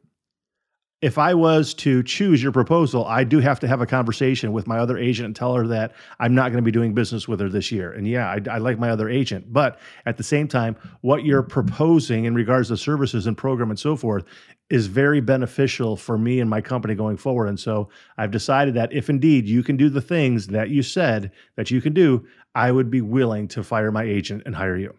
if 1.02 1.18
I 1.18 1.34
was 1.34 1.74
to 1.76 2.02
choose 2.04 2.42
your 2.42 2.52
proposal, 2.52 3.06
I 3.06 3.26
do 3.26 3.40
have 3.40 3.60
to 3.60 3.68
have 3.68 3.82
a 3.82 3.86
conversation 3.86 4.54
with 4.54 4.66
my 4.66 4.80
other 4.80 4.98
agent 4.98 5.26
and 5.26 5.36
tell 5.36 5.54
her 5.54 5.68
that 5.68 5.94
I'm 6.20 6.34
not 6.34 6.52
going 6.52 6.64
to 6.64 6.66
be 6.66 6.72
doing 6.72 6.94
business 6.94 7.28
with 7.28 7.42
her 7.42 7.50
this 7.50 7.72
year. 7.72 7.92
And 7.92 8.08
yeah, 8.08 8.28
I, 8.30 8.40
I, 8.50 8.58
like 8.60 8.80
my 8.80 8.90
other 8.90 9.10
agent, 9.10 9.52
but 9.52 9.80
at 10.06 10.18
the 10.18 10.24
same 10.24 10.48
time, 10.48 10.78
what 11.02 11.26
you're 11.26 11.44
proposing 11.44 12.26
in 12.26 12.34
regards 12.34 12.70
to 12.70 12.78
services 12.78 13.28
and 13.28 13.38
program 13.38 13.70
and 13.70 13.80
so 13.80 13.96
forth 13.96 14.24
is 14.70 14.88
very 14.88 15.22
beneficial 15.22 15.96
for 15.96 16.18
me 16.18 16.40
and 16.40 16.50
my 16.50 16.62
company 16.62 16.96
going 16.96 17.18
forward. 17.18 17.50
And 17.50 17.60
so 17.60 17.90
I've 18.18 18.32
decided 18.32 18.74
that 18.76 18.94
if 18.94 19.10
indeed 19.10 19.46
you 19.46 19.64
can 19.64 19.78
do 19.78 19.90
the 19.90 20.02
things 20.02 20.48
that 20.48 20.70
you 20.70 20.82
said 20.82 21.32
that 21.56 21.70
you 21.70 21.82
can 21.82 21.94
do, 21.94 22.26
I 22.56 22.72
would 22.72 22.90
be 22.90 23.02
willing 23.02 23.48
to 23.50 23.64
fire 23.64 23.92
my 23.92 24.04
agent 24.04 24.44
and 24.46 24.56
hire 24.56 24.78
you. 24.78 24.96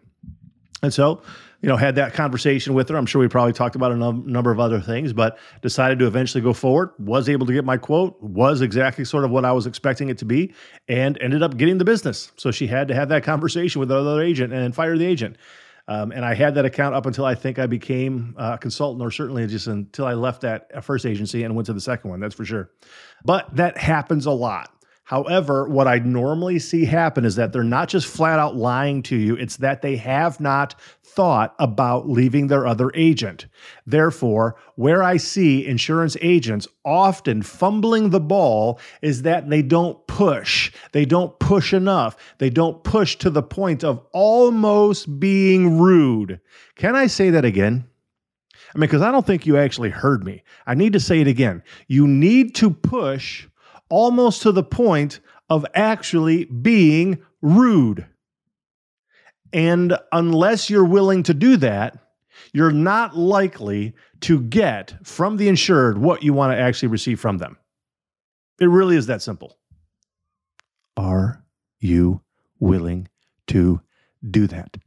And 0.83 0.93
so, 0.93 1.21
you 1.61 1.69
know, 1.69 1.75
had 1.75 1.95
that 1.95 2.13
conversation 2.13 2.73
with 2.73 2.89
her. 2.89 2.95
I'm 2.95 3.07
sure 3.07 3.19
we 3.19 3.27
probably 3.27 3.53
talked 3.53 3.75
about 3.75 3.91
a 3.91 3.95
number 3.95 4.51
of 4.51 4.59
other 4.59 4.79
things, 4.79 5.11
but 5.11 5.39
decided 5.61 5.97
to 5.99 6.05
eventually 6.05 6.41
go 6.41 6.53
forward. 6.53 6.91
Was 6.99 7.29
able 7.29 7.47
to 7.47 7.53
get 7.53 7.65
my 7.65 7.77
quote, 7.77 8.21
was 8.21 8.61
exactly 8.61 9.05
sort 9.05 9.23
of 9.23 9.31
what 9.31 9.43
I 9.43 9.51
was 9.51 9.65
expecting 9.65 10.09
it 10.09 10.19
to 10.19 10.25
be, 10.25 10.53
and 10.87 11.17
ended 11.19 11.41
up 11.41 11.57
getting 11.57 11.79
the 11.79 11.85
business. 11.85 12.31
So 12.37 12.51
she 12.51 12.67
had 12.67 12.87
to 12.89 12.93
have 12.93 13.09
that 13.09 13.23
conversation 13.23 13.79
with 13.79 13.91
another 13.91 14.21
agent 14.21 14.53
and 14.53 14.75
fire 14.75 14.97
the 14.97 15.05
agent. 15.05 15.37
Um, 15.89 16.11
and 16.11 16.25
I 16.25 16.33
had 16.33 16.55
that 16.55 16.65
account 16.65 16.95
up 16.95 17.05
until 17.05 17.23
I 17.23 17.33
think 17.33 17.59
I 17.59 17.65
became 17.65 18.35
a 18.37 18.57
consultant, 18.57 19.01
or 19.01 19.09
certainly 19.09 19.47
just 19.47 19.67
until 19.67 20.05
I 20.05 20.13
left 20.13 20.41
that 20.41 20.83
first 20.83 21.05
agency 21.05 21.43
and 21.43 21.55
went 21.55 21.65
to 21.67 21.73
the 21.73 21.81
second 21.81 22.09
one. 22.09 22.19
That's 22.19 22.35
for 22.35 22.45
sure. 22.45 22.69
But 23.23 23.55
that 23.55 23.77
happens 23.77 24.25
a 24.25 24.31
lot. 24.31 24.69
However, 25.07 25.69
what 25.69 25.87
I 25.87 25.99
normally 25.99 26.59
see 26.59 26.83
happen 26.83 27.23
is 27.23 27.37
that 27.37 27.53
they're 27.53 27.63
not 27.63 27.87
just 27.87 28.07
flat 28.07 28.39
out 28.39 28.57
lying 28.57 29.01
to 29.03 29.15
you, 29.15 29.35
it's 29.35 29.55
that 29.55 29.81
they 29.81 29.95
have 29.95 30.41
not 30.41 30.75
thought 31.01 31.55
about 31.59 32.09
leaving 32.09 32.47
their 32.47 32.67
other 32.67 32.91
agent. 32.93 33.45
Therefore, 33.85 34.57
where 34.75 35.01
I 35.01 35.15
see 35.15 35.65
insurance 35.65 36.17
agents 36.21 36.67
often 36.83 37.41
fumbling 37.41 38.09
the 38.09 38.19
ball 38.19 38.81
is 39.01 39.21
that 39.21 39.49
they 39.49 39.61
don't 39.61 40.05
push. 40.07 40.73
They 40.91 41.05
don't 41.05 41.39
push 41.39 41.73
enough. 41.73 42.17
They 42.39 42.49
don't 42.49 42.83
push 42.83 43.15
to 43.19 43.29
the 43.29 43.41
point 43.41 43.85
of 43.85 44.05
almost 44.11 45.21
being 45.21 45.79
rude. 45.79 46.41
Can 46.75 46.97
I 46.97 47.07
say 47.07 47.29
that 47.29 47.45
again? 47.45 47.85
I 48.75 48.77
mean, 48.77 48.89
because 48.89 49.01
I 49.01 49.11
don't 49.11 49.25
think 49.25 49.45
you 49.45 49.55
actually 49.55 49.89
heard 49.89 50.25
me. 50.25 50.43
I 50.65 50.75
need 50.75 50.91
to 50.91 50.99
say 50.99 51.21
it 51.21 51.27
again. 51.27 51.63
You 51.87 52.07
need 52.07 52.55
to 52.55 52.69
push 52.69 53.47
almost 53.89 54.41
to 54.43 54.51
the 54.51 54.63
point 54.63 55.19
of 55.49 55.65
actually 55.73 56.45
being 56.45 57.19
rude. 57.41 58.05
And 59.53 59.97
unless 60.11 60.69
you're 60.69 60.85
willing 60.85 61.23
to 61.23 61.33
do 61.33 61.57
that, 61.57 61.97
you're 62.53 62.71
not 62.71 63.17
likely 63.17 63.93
to 64.21 64.41
get 64.41 64.95
from 65.03 65.37
the 65.37 65.47
insured 65.47 65.97
what 65.97 66.23
you 66.23 66.33
want 66.33 66.51
to 66.53 66.61
actually 66.61 66.89
receive 66.89 67.19
from 67.19 67.37
them. 67.37 67.57
It 68.59 68.67
really 68.67 68.95
is 68.95 69.07
that 69.07 69.21
simple. 69.21 69.57
Are 70.95 71.43
you 71.79 72.21
willing 72.59 73.07
to 73.47 73.81
do 74.29 74.47
that? 74.47 74.77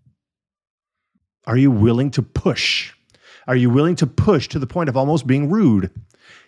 Are 1.46 1.56
you 1.56 1.70
willing 1.70 2.10
to 2.12 2.22
push? 2.22 2.92
Are 3.46 3.56
you 3.56 3.70
willing 3.70 3.96
to 3.96 4.06
push 4.06 4.48
to 4.48 4.58
the 4.58 4.66
point 4.66 4.88
of 4.88 4.96
almost 4.96 5.26
being 5.26 5.50
rude? 5.50 5.90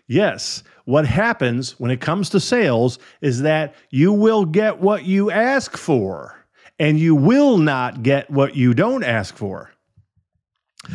Yes, 0.06 0.62
what 0.84 1.06
happens 1.06 1.78
when 1.78 1.90
it 1.90 2.00
comes 2.00 2.30
to 2.30 2.40
sales 2.40 2.98
is 3.20 3.42
that 3.42 3.74
you 3.90 4.12
will 4.12 4.44
get 4.44 4.80
what 4.80 5.04
you 5.04 5.30
ask 5.30 5.76
for 5.76 6.44
and 6.78 6.98
you 6.98 7.14
will 7.14 7.58
not 7.58 8.02
get 8.02 8.28
what 8.30 8.56
you 8.56 8.74
don't 8.74 9.04
ask 9.04 9.36
for. 9.36 9.70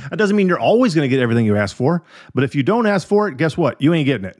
That 0.09 0.17
doesn't 0.17 0.35
mean 0.35 0.47
you're 0.47 0.59
always 0.59 0.93
going 0.93 1.09
to 1.09 1.15
get 1.15 1.21
everything 1.21 1.45
you 1.45 1.55
ask 1.55 1.75
for, 1.75 2.03
but 2.33 2.43
if 2.43 2.55
you 2.55 2.63
don't 2.63 2.85
ask 2.85 3.07
for 3.07 3.27
it, 3.29 3.37
guess 3.37 3.57
what? 3.57 3.81
You 3.81 3.93
ain't 3.93 4.05
getting 4.05 4.25
it. 4.25 4.37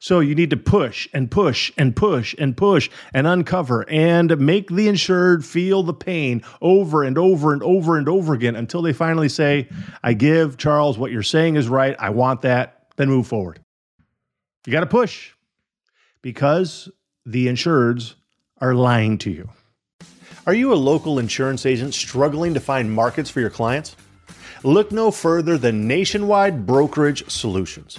So 0.00 0.20
you 0.20 0.34
need 0.34 0.50
to 0.50 0.56
push 0.56 1.08
and 1.12 1.30
push 1.30 1.72
and 1.78 1.94
push 1.94 2.34
and 2.38 2.56
push 2.56 2.90
and 3.12 3.26
uncover 3.26 3.88
and 3.88 4.36
make 4.38 4.68
the 4.68 4.88
insured 4.88 5.44
feel 5.44 5.82
the 5.82 5.94
pain 5.94 6.42
over 6.60 7.02
and 7.04 7.16
over 7.16 7.52
and 7.52 7.62
over 7.62 7.96
and 7.96 8.08
over 8.08 8.34
again 8.34 8.56
until 8.56 8.82
they 8.82 8.92
finally 8.92 9.28
say, 9.28 9.68
I 10.02 10.14
give 10.14 10.56
Charles 10.56 10.98
what 10.98 11.12
you're 11.12 11.22
saying 11.22 11.56
is 11.56 11.68
right. 11.68 11.94
I 11.98 12.10
want 12.10 12.42
that. 12.42 12.83
Then 12.96 13.08
move 13.08 13.26
forward. 13.26 13.60
You 14.66 14.72
got 14.72 14.80
to 14.80 14.86
push 14.86 15.32
because 16.22 16.88
the 17.26 17.48
insureds 17.48 18.14
are 18.60 18.74
lying 18.74 19.18
to 19.18 19.30
you. 19.30 19.50
Are 20.46 20.54
you 20.54 20.72
a 20.72 20.74
local 20.74 21.18
insurance 21.18 21.66
agent 21.66 21.94
struggling 21.94 22.54
to 22.54 22.60
find 22.60 22.92
markets 22.92 23.30
for 23.30 23.40
your 23.40 23.50
clients? 23.50 23.96
Look 24.62 24.92
no 24.92 25.10
further 25.10 25.58
than 25.58 25.86
Nationwide 25.86 26.66
Brokerage 26.66 27.28
Solutions. 27.30 27.98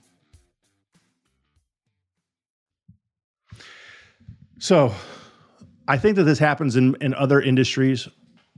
So 4.61 4.93
I 5.87 5.97
think 5.97 6.17
that 6.17 6.25
this 6.25 6.37
happens 6.37 6.75
in, 6.75 6.95
in 7.01 7.15
other 7.15 7.41
industries 7.41 8.07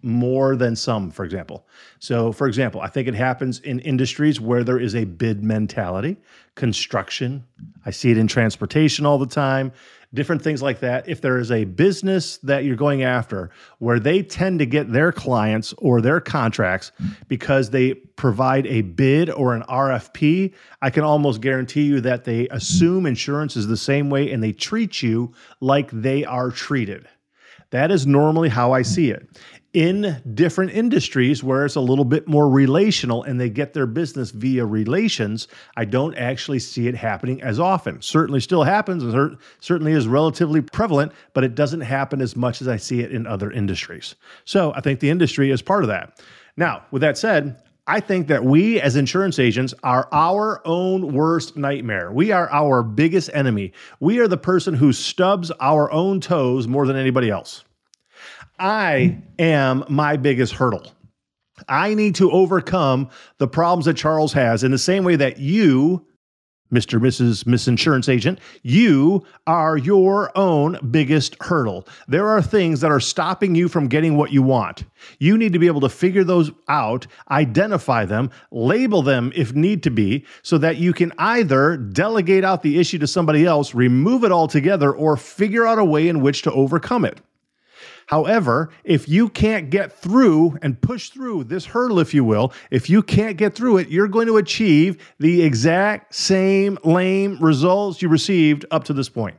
more 0.01 0.57
than 0.57 0.75
some, 0.75 1.09
for 1.09 1.23
example. 1.23 1.65
So, 1.99 2.33
for 2.33 2.45
example, 2.45 2.81
I 2.81 2.87
think 2.87 3.07
it 3.07 3.15
happens 3.15 3.61
in 3.61 3.79
industries 3.79 4.41
where 4.41 4.65
there 4.65 4.77
is 4.77 4.95
a 4.95 5.05
bid 5.05 5.45
mentality, 5.45 6.17
construction. 6.55 7.45
I 7.85 7.91
see 7.91 8.11
it 8.11 8.17
in 8.17 8.27
transportation 8.27 9.05
all 9.05 9.17
the 9.17 9.25
time, 9.25 9.71
different 10.13 10.41
things 10.41 10.61
like 10.61 10.79
that. 10.81 11.07
If 11.07 11.21
there 11.21 11.37
is 11.37 11.51
a 11.51 11.65
business 11.65 12.37
that 12.37 12.65
you're 12.65 12.75
going 12.75 13.03
after 13.03 13.49
where 13.79 13.99
they 13.99 14.21
tend 14.21 14.59
to 14.59 14.65
get 14.65 14.91
their 14.91 15.11
clients 15.11 15.73
or 15.77 16.01
their 16.01 16.19
contracts 16.19 16.91
because 17.27 17.69
they 17.69 17.93
provide 17.93 18.67
a 18.67 18.81
bid 18.81 19.29
or 19.29 19.55
an 19.55 19.63
RFP, 19.63 20.53
I 20.81 20.89
can 20.89 21.03
almost 21.03 21.41
guarantee 21.41 21.83
you 21.83 22.01
that 22.01 22.23
they 22.23 22.47
assume 22.49 23.05
insurance 23.05 23.55
is 23.55 23.67
the 23.67 23.77
same 23.77 24.09
way 24.09 24.31
and 24.31 24.43
they 24.43 24.51
treat 24.51 25.01
you 25.01 25.33
like 25.59 25.89
they 25.91 26.23
are 26.25 26.51
treated. 26.51 27.07
That 27.71 27.89
is 27.89 28.05
normally 28.05 28.49
how 28.49 28.71
I 28.71 28.83
see 28.83 29.09
it 29.09 29.27
in 29.73 30.21
different 30.35 30.71
industries 30.71 31.43
where 31.43 31.65
it's 31.65 31.75
a 31.75 31.81
little 31.81 32.05
bit 32.05 32.27
more 32.27 32.47
relational 32.47 33.23
and 33.23 33.39
they 33.39 33.49
get 33.49 33.73
their 33.73 33.87
business 33.87 34.29
via 34.29 34.63
relations, 34.65 35.47
I 35.75 35.85
don't 35.85 36.15
actually 36.15 36.59
see 36.59 36.87
it 36.87 36.95
happening 36.95 37.41
as 37.41 37.59
often. 37.59 38.01
Certainly 38.01 38.41
still 38.41 38.63
happens, 38.63 39.03
certainly 39.59 39.93
is 39.93 40.07
relatively 40.07 40.61
prevalent, 40.61 41.11
but 41.33 41.43
it 41.43 41.55
doesn't 41.55 41.81
happen 41.81 42.21
as 42.21 42.35
much 42.35 42.61
as 42.61 42.67
I 42.67 42.77
see 42.77 43.01
it 43.01 43.11
in 43.11 43.25
other 43.25 43.51
industries. 43.51 44.15
So 44.45 44.73
I 44.75 44.81
think 44.81 44.99
the 44.99 45.09
industry 45.09 45.49
is 45.49 45.63
part 45.63 45.83
of 45.83 45.87
that. 45.87 46.21
Now, 46.55 46.85
with 46.91 47.01
that 47.01 47.17
said, 47.17 47.59
I 47.87 47.99
think 47.99 48.27
that 48.27 48.45
we 48.45 48.79
as 48.79 48.95
insurance 48.95 49.39
agents 49.39 49.73
are 49.83 50.07
our 50.11 50.61
own 50.65 51.13
worst 51.13 51.57
nightmare. 51.57 52.11
We 52.11 52.31
are 52.31 52.49
our 52.49 52.83
biggest 52.83 53.29
enemy. 53.33 53.73
We 53.99 54.19
are 54.19 54.27
the 54.27 54.37
person 54.37 54.75
who 54.75 54.93
stubs 54.93 55.51
our 55.59 55.91
own 55.91 56.21
toes 56.21 56.67
more 56.67 56.85
than 56.85 56.95
anybody 56.95 57.29
else. 57.29 57.65
I 58.63 59.17
am 59.39 59.83
my 59.89 60.15
biggest 60.15 60.53
hurdle. 60.53 60.89
I 61.67 61.95
need 61.95 62.15
to 62.15 62.31
overcome 62.31 63.09
the 63.37 63.47
problems 63.47 63.85
that 63.85 63.97
Charles 63.97 64.31
has 64.33 64.63
in 64.63 64.71
the 64.71 64.77
same 64.77 65.03
way 65.03 65.17
that 65.17 65.37
you, 65.37 66.07
Mr. 66.73 66.97
Mrs. 66.97 67.45
Miss 67.45 67.67
Insurance 67.67 68.07
Agent, 68.07 68.39
you 68.61 69.25
are 69.47 69.75
your 69.75 70.31
own 70.37 70.79
biggest 70.91 71.35
hurdle. 71.41 71.85
There 72.07 72.29
are 72.29 72.41
things 72.41 72.79
that 72.79 72.89
are 72.89 73.01
stopping 73.01 73.53
you 73.53 73.67
from 73.67 73.89
getting 73.89 74.15
what 74.15 74.31
you 74.31 74.41
want. 74.41 74.85
You 75.19 75.37
need 75.37 75.51
to 75.51 75.59
be 75.59 75.67
able 75.67 75.81
to 75.81 75.89
figure 75.89 76.23
those 76.23 76.49
out, 76.69 77.05
identify 77.31 78.05
them, 78.05 78.31
label 78.49 79.01
them 79.01 79.33
if 79.35 79.53
need 79.53 79.83
to 79.83 79.91
be, 79.91 80.25
so 80.41 80.57
that 80.59 80.77
you 80.77 80.93
can 80.93 81.11
either 81.17 81.75
delegate 81.75 82.45
out 82.45 82.63
the 82.63 82.79
issue 82.79 82.99
to 82.99 83.07
somebody 83.07 83.45
else, 83.45 83.75
remove 83.75 84.23
it 84.23 84.31
altogether, 84.31 84.93
or 84.93 85.17
figure 85.17 85.67
out 85.67 85.79
a 85.79 85.85
way 85.85 86.07
in 86.07 86.21
which 86.21 86.43
to 86.43 86.51
overcome 86.53 87.03
it. 87.03 87.19
However, 88.07 88.69
if 88.83 89.07
you 89.07 89.29
can't 89.29 89.69
get 89.69 89.93
through 89.93 90.57
and 90.61 90.79
push 90.79 91.09
through 91.09 91.45
this 91.45 91.65
hurdle, 91.65 91.99
if 91.99 92.13
you 92.13 92.23
will, 92.23 92.53
if 92.71 92.89
you 92.89 93.01
can't 93.01 93.37
get 93.37 93.55
through 93.55 93.77
it, 93.77 93.89
you're 93.89 94.07
going 94.07 94.27
to 94.27 94.37
achieve 94.37 95.13
the 95.19 95.41
exact 95.41 96.13
same 96.15 96.77
lame 96.83 97.37
results 97.39 98.01
you 98.01 98.09
received 98.09 98.65
up 98.71 98.83
to 98.85 98.93
this 98.93 99.09
point. 99.09 99.37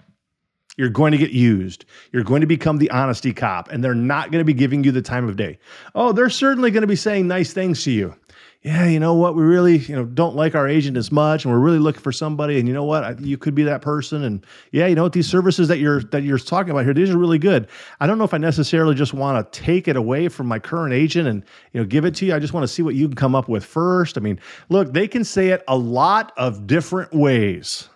You're 0.76 0.88
going 0.88 1.12
to 1.12 1.18
get 1.18 1.30
used. 1.30 1.84
You're 2.12 2.24
going 2.24 2.40
to 2.40 2.48
become 2.48 2.78
the 2.78 2.90
honesty 2.90 3.32
cop, 3.32 3.70
and 3.70 3.82
they're 3.82 3.94
not 3.94 4.32
going 4.32 4.40
to 4.40 4.44
be 4.44 4.54
giving 4.54 4.82
you 4.82 4.90
the 4.90 5.02
time 5.02 5.28
of 5.28 5.36
day. 5.36 5.58
Oh, 5.94 6.12
they're 6.12 6.30
certainly 6.30 6.72
going 6.72 6.82
to 6.82 6.88
be 6.88 6.96
saying 6.96 7.28
nice 7.28 7.52
things 7.52 7.84
to 7.84 7.92
you 7.92 8.16
yeah, 8.64 8.86
you 8.86 8.98
know 8.98 9.12
what, 9.12 9.36
we 9.36 9.42
really, 9.42 9.76
you 9.76 9.94
know, 9.94 10.06
don't 10.06 10.34
like 10.34 10.54
our 10.54 10.66
agent 10.66 10.96
as 10.96 11.12
much, 11.12 11.44
and 11.44 11.52
we're 11.52 11.60
really 11.60 11.78
looking 11.78 12.00
for 12.00 12.12
somebody, 12.12 12.58
and 12.58 12.66
you 12.66 12.72
know 12.72 12.84
what, 12.84 13.04
I, 13.04 13.14
you 13.18 13.36
could 13.36 13.54
be 13.54 13.62
that 13.64 13.82
person, 13.82 14.24
and 14.24 14.44
yeah, 14.72 14.86
you 14.86 14.94
know 14.94 15.02
what, 15.02 15.12
these 15.12 15.28
services 15.28 15.68
that 15.68 15.80
you're 15.80 16.02
that 16.04 16.22
you're 16.22 16.38
talking 16.38 16.70
about 16.70 16.84
here, 16.84 16.94
these 16.94 17.10
are 17.10 17.18
really 17.18 17.38
good. 17.38 17.68
I 18.00 18.06
don't 18.06 18.16
know 18.16 18.24
if 18.24 18.32
I 18.32 18.38
necessarily 18.38 18.94
just 18.94 19.12
want 19.12 19.52
to 19.52 19.60
take 19.60 19.86
it 19.86 19.96
away 19.96 20.28
from 20.28 20.46
my 20.46 20.58
current 20.58 20.94
agent 20.94 21.28
and 21.28 21.44
you 21.74 21.80
know 21.80 21.86
give 21.86 22.06
it 22.06 22.14
to 22.16 22.24
you. 22.24 22.34
I 22.34 22.38
just 22.38 22.54
want 22.54 22.64
to 22.64 22.68
see 22.68 22.80
what 22.80 22.94
you 22.94 23.06
can 23.06 23.16
come 23.16 23.34
up 23.34 23.50
with 23.50 23.66
first. 23.66 24.16
I 24.16 24.22
mean, 24.22 24.40
look, 24.70 24.94
they 24.94 25.08
can 25.08 25.24
say 25.24 25.48
it 25.48 25.62
a 25.68 25.76
lot 25.76 26.32
of 26.38 26.66
different 26.66 27.12
ways, 27.12 27.90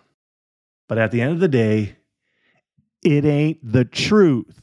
but 0.87 0.99
at 0.99 1.13
the 1.13 1.23
end 1.23 1.33
of 1.33 1.41
the 1.41 1.49
day, 1.49 1.97
it 3.03 3.25
ain't 3.25 3.59
the 3.63 3.87
truth. 3.87 4.61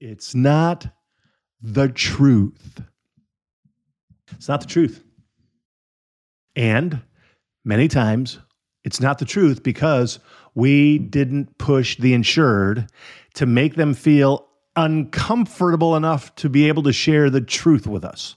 It's 0.00 0.34
not 0.34 0.88
the 1.62 1.88
truth. 1.88 2.82
It's 4.32 4.48
not 4.48 4.60
the 4.60 4.66
truth. 4.66 5.02
And 6.56 7.02
many 7.64 7.88
times 7.88 8.38
it's 8.84 9.00
not 9.00 9.18
the 9.18 9.24
truth 9.24 9.62
because 9.62 10.18
we 10.54 10.98
didn't 10.98 11.58
push 11.58 11.96
the 11.96 12.14
insured 12.14 12.90
to 13.34 13.46
make 13.46 13.74
them 13.74 13.94
feel 13.94 14.46
uncomfortable 14.76 15.96
enough 15.96 16.34
to 16.36 16.48
be 16.48 16.68
able 16.68 16.82
to 16.84 16.92
share 16.92 17.30
the 17.30 17.40
truth 17.40 17.86
with 17.86 18.04
us. 18.04 18.36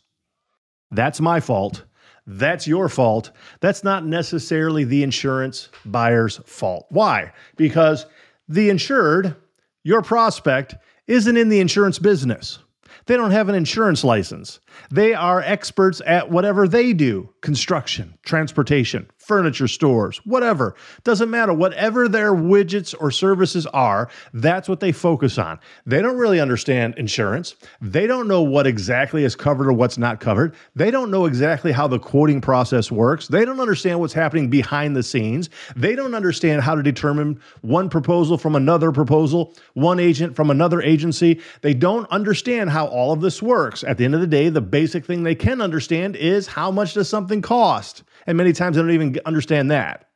That's 0.92 1.20
my 1.20 1.40
fault. 1.40 1.84
That's 2.26 2.68
your 2.68 2.90
fault. 2.90 3.32
That's 3.62 3.84
not 3.84 4.06
necessarily 4.06 4.84
the 4.84 5.04
insurance 5.04 5.70
buyer's 5.86 6.38
fault. 6.46 6.86
Why? 6.90 7.32
Because 7.56 8.06
the 8.48 8.70
insured, 8.70 9.36
your 9.84 10.02
prospect, 10.02 10.76
isn't 11.08 11.38
in 11.38 11.50
the 11.50 11.60
insurance 11.60 12.00
business. 12.00 12.60
They 13.08 13.16
don't 13.16 13.32
have 13.32 13.50
an 13.50 13.56
insurance 13.56 14.04
license. 14.04 14.60
They 14.92 15.14
are 15.14 15.42
experts 15.42 16.02
at 16.06 16.30
whatever 16.30 16.68
they 16.68 16.94
do 16.94 17.30
construction, 17.42 18.18
transportation, 18.24 19.10
furniture 19.28 19.68
stores, 19.68 20.18
whatever. 20.26 20.76
Doesn't 21.04 21.30
matter. 21.30 21.54
Whatever 21.54 22.08
their 22.08 22.34
widgets 22.34 22.96
or 22.98 23.12
services 23.12 23.68
are, 23.68 24.10
that's 24.34 24.70
what 24.70 24.80
they 24.80 24.94
focus 24.94 25.38
on. 25.38 25.60
They 25.86 26.02
don't 26.02 26.18
really 26.18 26.40
understand 26.40 26.96
insurance. 26.98 27.56
They 27.82 28.08
don't 28.08 28.28
know 28.28 28.42
what 28.42 28.66
exactly 28.66 29.26
is 29.26 29.36
covered 29.36 29.68
or 29.68 29.74
what's 29.74 29.98
not 29.98 30.22
covered. 30.22 30.56
They 30.76 30.92
don't 30.92 31.12
know 31.12 31.26
exactly 31.26 31.74
how 31.74 31.88
the 31.88 32.00
quoting 32.00 32.40
process 32.40 32.90
works. 32.90 33.28
They 33.28 33.44
don't 33.44 33.60
understand 33.60 34.00
what's 34.00 34.14
happening 34.14 34.50
behind 34.50 34.96
the 34.96 35.04
scenes. 35.04 35.50
They 35.76 35.96
don't 35.96 36.16
understand 36.16 36.62
how 36.62 36.76
to 36.76 36.82
determine 36.82 37.42
one 37.62 37.90
proposal 37.90 38.38
from 38.38 38.56
another 38.56 38.92
proposal, 38.94 39.54
one 39.74 40.00
agent 40.00 40.36
from 40.36 40.50
another 40.50 40.82
agency. 40.82 41.42
They 41.62 41.74
don't 41.74 42.10
understand 42.12 42.70
how 42.70 42.88
all 42.88 43.12
of 43.12 43.20
this 43.20 43.42
works. 43.42 43.84
At 43.84 43.98
the 43.98 44.06
end 44.06 44.16
of 44.16 44.22
the 44.22 44.28
day, 44.28 44.48
the 44.50 44.62
basic 44.62 45.06
thing 45.06 45.24
they 45.24 45.36
can 45.36 45.62
understand 45.62 46.16
is 46.16 46.48
how 46.48 46.72
much 46.72 46.94
does 46.94 47.10
something 47.10 47.42
cost? 47.42 48.04
And 48.28 48.38
many 48.38 48.54
times 48.54 48.76
they 48.76 48.82
don't 48.82 48.92
even 48.92 49.18
understand 49.26 49.72
that. 49.72 50.08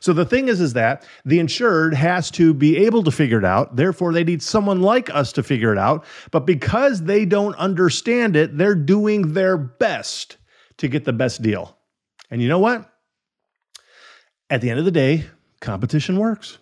So 0.00 0.12
the 0.12 0.24
thing 0.24 0.48
is 0.48 0.60
is 0.60 0.72
that 0.74 1.06
the 1.24 1.38
insured 1.38 1.94
has 1.94 2.30
to 2.32 2.54
be 2.54 2.76
able 2.78 3.02
to 3.02 3.10
figure 3.10 3.38
it 3.38 3.44
out. 3.44 3.76
Therefore 3.76 4.12
they 4.12 4.24
need 4.24 4.42
someone 4.42 4.80
like 4.80 5.14
us 5.14 5.32
to 5.34 5.42
figure 5.42 5.72
it 5.72 5.78
out. 5.78 6.04
But 6.30 6.46
because 6.46 7.02
they 7.02 7.24
don't 7.24 7.54
understand 7.56 8.36
it, 8.36 8.56
they're 8.56 8.74
doing 8.74 9.34
their 9.34 9.58
best 9.58 10.38
to 10.78 10.88
get 10.88 11.04
the 11.04 11.12
best 11.12 11.42
deal. 11.42 11.76
And 12.30 12.40
you 12.40 12.48
know 12.48 12.58
what? 12.58 12.90
At 14.50 14.60
the 14.60 14.70
end 14.70 14.78
of 14.78 14.84
the 14.84 14.90
day, 14.90 15.26
competition 15.60 16.18
works. 16.18 16.58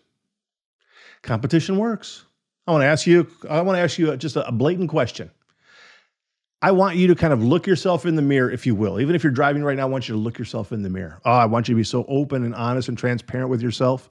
Competition 1.23 1.79
works. 1.79 2.25
I 2.67 2.73
want 2.73 2.83
to 2.83 2.87
ask 2.87 3.07
you 3.07 3.29
I 3.49 3.61
want 3.61 3.77
to 3.77 3.81
ask 3.81 3.99
you 3.99 4.17
just 4.17 4.37
a 4.37 4.53
blatant 4.53 4.91
question. 4.91 5.31
I 6.63 6.71
want 6.71 6.95
you 6.95 7.09
to 7.09 7.17
kind 7.17 7.33
of 7.33 7.43
look 7.43 7.67
yourself 7.67 8.07
in 8.07 8.15
the 8.15 8.23
mirror, 8.23 8.49
if 8.49 8.67
you 8.67 8.77
will. 8.77 9.01
Even 9.01 9.17
if 9.17 9.25
you're 9.25 9.33
driving 9.33 9.65
right 9.65 9.77
now, 9.77 9.83
I 9.83 9.91
want 9.91 10.09
you 10.09 10.15
to 10.15 10.21
look 10.21 10.39
yourself 10.39 10.71
in 10.71 10.83
the 10.83 10.89
mirror. 10.89 11.21
Oh, 11.25 11.33
I 11.33 11.47
want 11.47 11.69
you 11.69 11.75
to 11.75 11.77
be 11.77 11.85
so 11.85 12.05
open 12.07 12.45
and 12.45 12.55
honest 12.55 12.89
and 12.89 12.97
transparent 12.97 13.51
with 13.51 13.61
yourself. 13.61 14.09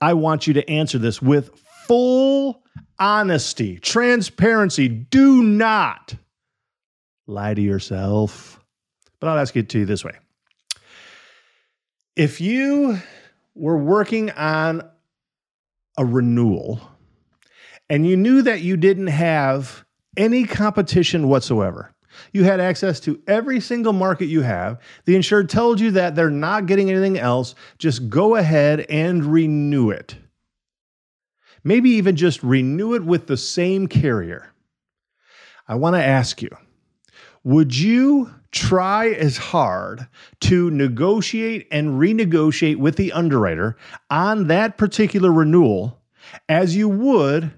I 0.00 0.14
want 0.14 0.46
you 0.46 0.54
to 0.54 0.70
answer 0.70 0.98
this 0.98 1.20
with 1.20 1.50
full 1.88 2.62
honesty, 3.00 3.80
transparency. 3.80 4.88
Do 4.88 5.42
not 5.42 6.14
lie 7.26 7.54
to 7.54 7.60
yourself. 7.60 8.60
But 9.18 9.28
I'll 9.28 9.38
ask 9.38 9.56
it 9.56 9.68
to 9.70 9.80
you 9.80 9.84
this 9.84 10.04
way 10.04 10.14
if 12.14 12.40
you 12.40 13.00
were 13.54 13.76
working 13.76 14.30
on 14.30 14.88
a 15.98 16.04
renewal 16.04 16.80
and 17.88 18.06
you 18.06 18.16
knew 18.16 18.42
that 18.42 18.60
you 18.60 18.76
didn't 18.76 19.08
have 19.08 19.84
any 20.16 20.44
competition 20.44 21.28
whatsoever. 21.28 21.92
You 22.32 22.44
had 22.44 22.60
access 22.60 23.00
to 23.00 23.20
every 23.26 23.60
single 23.60 23.92
market 23.92 24.26
you 24.26 24.42
have. 24.42 24.80
The 25.04 25.16
insured 25.16 25.48
told 25.48 25.80
you 25.80 25.92
that 25.92 26.14
they're 26.14 26.30
not 26.30 26.66
getting 26.66 26.90
anything 26.90 27.18
else. 27.18 27.54
Just 27.78 28.08
go 28.08 28.36
ahead 28.36 28.80
and 28.88 29.24
renew 29.24 29.90
it. 29.90 30.16
Maybe 31.62 31.90
even 31.90 32.16
just 32.16 32.42
renew 32.42 32.94
it 32.94 33.04
with 33.04 33.26
the 33.26 33.36
same 33.36 33.86
carrier. 33.86 34.52
I 35.68 35.74
want 35.76 35.94
to 35.94 36.04
ask 36.04 36.42
you 36.42 36.50
would 37.42 37.76
you 37.76 38.34
try 38.50 39.08
as 39.10 39.36
hard 39.36 40.06
to 40.40 40.70
negotiate 40.70 41.66
and 41.70 42.00
renegotiate 42.00 42.76
with 42.76 42.96
the 42.96 43.12
underwriter 43.12 43.76
on 44.10 44.48
that 44.48 44.76
particular 44.76 45.32
renewal 45.32 46.02
as 46.48 46.76
you 46.76 46.88
would 46.88 47.52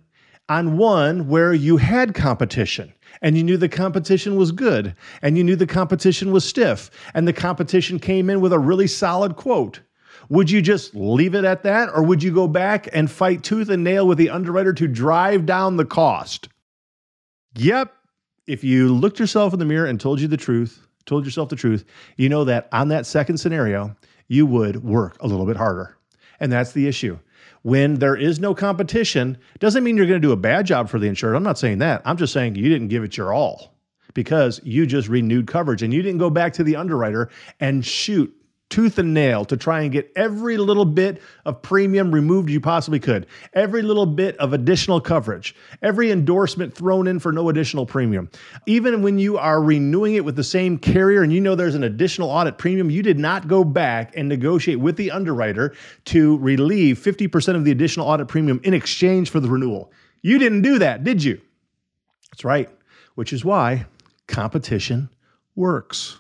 on 0.53 0.77
one 0.77 1.29
where 1.29 1.55
you 1.55 1.79
had 1.79 2.15
competition 2.15 2.93
and 3.23 3.39
you 3.39 3.43
knew 3.43 3.57
the 3.57 3.71
competition 3.71 4.37
was 4.37 4.53
good 4.53 4.95
and 5.23 5.39
you 5.39 5.43
knew 5.43 5.57
the 5.57 5.67
competition 5.67 6.31
was 6.31 6.47
stiff 6.47 6.91
and 7.15 7.27
the 7.27 7.33
competition 7.33 7.99
came 7.99 8.29
in 8.29 8.39
with 8.39 8.53
a 8.53 8.59
really 8.59 8.87
solid 8.87 9.35
quote. 9.35 9.81
Would 10.29 10.51
you 10.51 10.61
just 10.61 10.95
leave 10.95 11.35
it 11.35 11.47
at 11.47 11.63
that 11.63 11.89
or 11.95 12.03
would 12.03 12.23
you 12.23 12.35
go 12.35 12.47
back 12.47 12.87
and 12.93 13.11
fight 13.11 13.43
tooth 13.43 13.71
and 13.71 13.83
nail 13.83 14.07
with 14.07 14.19
the 14.19 14.29
underwriter 14.29 14.75
to 14.75 14.87
drive 14.87 15.47
down 15.47 15.79
the 15.79 15.87
cost? 15.87 16.51
Yep. 17.57 17.91
If 18.47 18.63
you 18.63 18.93
looked 18.93 19.19
yourself 19.19 19.55
in 19.55 19.59
the 19.59 19.65
mirror 19.65 19.87
and 19.87 19.99
told 19.99 20.21
you 20.21 20.29
the 20.29 20.37
truth, 20.37 20.87
told 21.07 21.25
yourself 21.25 21.49
the 21.49 21.57
truth, 21.57 21.87
you 22.19 22.29
know 22.29 22.45
that 22.45 22.69
on 22.73 22.89
that 22.89 23.07
second 23.07 23.39
scenario, 23.39 23.97
you 24.29 24.45
would 24.45 24.85
work 24.85 25.17
a 25.21 25.27
little 25.27 25.47
bit 25.47 25.57
harder. 25.57 25.97
And 26.41 26.53
that's 26.53 26.73
the 26.73 26.89
issue 26.89 27.19
when 27.63 27.95
there 27.97 28.17
is 28.17 28.41
no 28.41 28.55
competition 28.55 29.39
doesn't 29.59 29.85
mean 29.85 29.97
you're 29.97 30.07
going 30.07 30.21
to 30.21 30.27
do 30.27 30.33
a 30.33 30.37
bad 30.37 30.67
job 30.67 30.89
for 30.89 30.99
the 30.99 31.07
insured. 31.07 31.37
I'm 31.37 31.43
not 31.43 31.59
saying 31.59 31.79
that. 31.79 32.03
I'm 32.05 32.17
just 32.17 32.33
saying 32.33 32.57
you 32.57 32.69
didn't 32.69 32.89
give 32.89 33.05
it 33.05 33.17
your 33.17 33.33
all 33.33 33.75
because 34.15 34.61
you 34.65 34.87
just 34.87 35.09
renewed 35.09 35.47
coverage 35.47 35.83
and 35.83 35.93
you 35.93 36.03
didn't 36.03 36.19
go 36.19 36.31
back 36.31 36.53
to 36.55 36.65
the 36.65 36.77
underwriter 36.77 37.31
and 37.61 37.85
shoot 37.85 38.35
tooth 38.73 38.99
and 38.99 39.13
nail 39.13 39.45
to 39.45 39.55
try 39.55 39.83
and 39.83 39.93
get 39.93 40.11
every 40.17 40.57
little 40.57 40.87
bit 40.87 41.21
of 41.45 41.61
premium 41.61 42.11
removed 42.11 42.49
you 42.49 42.59
possibly 42.59 42.99
could, 42.99 43.27
every 43.53 43.83
little 43.83 44.07
bit 44.07 44.35
of 44.39 44.55
additional 44.55 44.99
coverage, 44.99 45.55
every 45.83 46.11
endorsement 46.11 46.75
thrown 46.75 47.07
in 47.07 47.19
for 47.19 47.33
no 47.33 47.51
additional 47.51 47.85
premium. 47.85 48.31
Even 48.65 49.03
when 49.03 49.19
you 49.19 49.37
are 49.37 49.63
renewing 49.63 50.15
it 50.15 50.25
with 50.25 50.37
the 50.37 50.43
same 50.43 50.79
carrier 50.79 51.23
and 51.23 51.31
you 51.31 51.39
know 51.39 51.55
there's 51.55 51.75
an 51.75 51.85
additional 51.85 52.31
audit 52.31 52.57
premium, 52.57 52.89
you 52.89 53.03
did 53.03 53.19
not 53.19 53.47
go 53.47 53.63
back 53.63 54.17
and 54.17 54.27
negotiate 54.27 54.81
with 54.81 54.97
the 54.97 55.11
underwriter 55.11 55.75
to 56.07 56.39
relieve 56.39 56.99
50% 56.99 57.55
of 57.55 57.67
the 57.67 57.73
additional 57.73 58.07
audit 58.07 58.27
premium 58.27 58.59
in 58.65 58.73
exchange 58.73 59.29
for 59.29 59.39
the 59.39 59.51
renewal. 59.51 59.93
You 60.23 60.39
didn't 60.39 60.63
do 60.63 60.79
that, 60.79 61.05
did 61.05 61.23
you? 61.23 61.43
That's 62.31 62.43
right, 62.43 62.71
which 63.17 63.35
is 63.35 63.45
why 63.45 63.85
competition 64.29 65.11
works. 65.55 66.19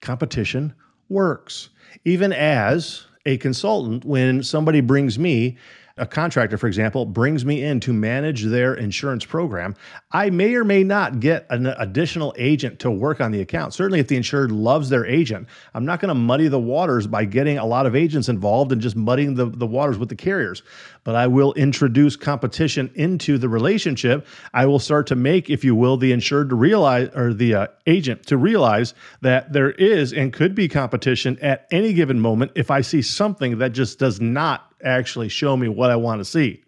Competition 0.00 0.74
works. 1.08 1.70
Even 2.04 2.32
as 2.32 3.06
a 3.26 3.36
consultant, 3.38 4.04
when 4.04 4.42
somebody 4.42 4.80
brings 4.80 5.18
me 5.18 5.56
a 5.98 6.06
contractor, 6.06 6.56
for 6.56 6.66
example, 6.66 7.04
brings 7.04 7.44
me 7.44 7.64
in 7.64 7.80
to 7.80 7.92
manage 7.92 8.44
their 8.44 8.74
insurance 8.74 9.24
program, 9.24 9.74
I 10.12 10.30
may 10.30 10.54
or 10.54 10.64
may 10.64 10.82
not 10.84 11.20
get 11.20 11.46
an 11.50 11.66
additional 11.66 12.34
agent 12.38 12.78
to 12.80 12.90
work 12.90 13.20
on 13.20 13.30
the 13.30 13.40
account. 13.40 13.74
Certainly, 13.74 14.00
if 14.00 14.08
the 14.08 14.16
insured 14.16 14.52
loves 14.52 14.88
their 14.88 15.04
agent, 15.04 15.48
I'm 15.74 15.84
not 15.84 16.00
going 16.00 16.08
to 16.08 16.14
muddy 16.14 16.48
the 16.48 16.58
waters 16.58 17.06
by 17.06 17.24
getting 17.24 17.58
a 17.58 17.66
lot 17.66 17.86
of 17.86 17.94
agents 17.94 18.28
involved 18.28 18.72
and 18.72 18.80
just 18.80 18.96
muddying 18.96 19.34
the, 19.34 19.46
the 19.46 19.66
waters 19.66 19.98
with 19.98 20.08
the 20.08 20.16
carriers. 20.16 20.62
But 21.04 21.14
I 21.14 21.26
will 21.26 21.52
introduce 21.54 22.16
competition 22.16 22.90
into 22.94 23.38
the 23.38 23.48
relationship. 23.48 24.26
I 24.54 24.66
will 24.66 24.78
start 24.78 25.06
to 25.08 25.16
make, 25.16 25.50
if 25.50 25.64
you 25.64 25.74
will, 25.74 25.96
the 25.96 26.12
insured 26.12 26.50
to 26.50 26.56
realize, 26.56 27.08
or 27.14 27.32
the 27.32 27.54
uh, 27.54 27.66
agent 27.86 28.26
to 28.26 28.36
realize 28.36 28.94
that 29.22 29.52
there 29.52 29.72
is 29.72 30.12
and 30.12 30.32
could 30.32 30.54
be 30.54 30.68
competition 30.68 31.38
at 31.40 31.66
any 31.70 31.92
given 31.92 32.20
moment 32.20 32.52
if 32.54 32.70
I 32.70 32.80
see 32.80 33.02
something 33.02 33.58
that 33.58 33.72
just 33.72 33.98
does 33.98 34.20
not 34.20 34.67
actually 34.82 35.28
show 35.28 35.56
me 35.56 35.68
what 35.68 35.90
I 35.90 35.96
want 35.96 36.20
to 36.20 36.24
see. 36.24 36.62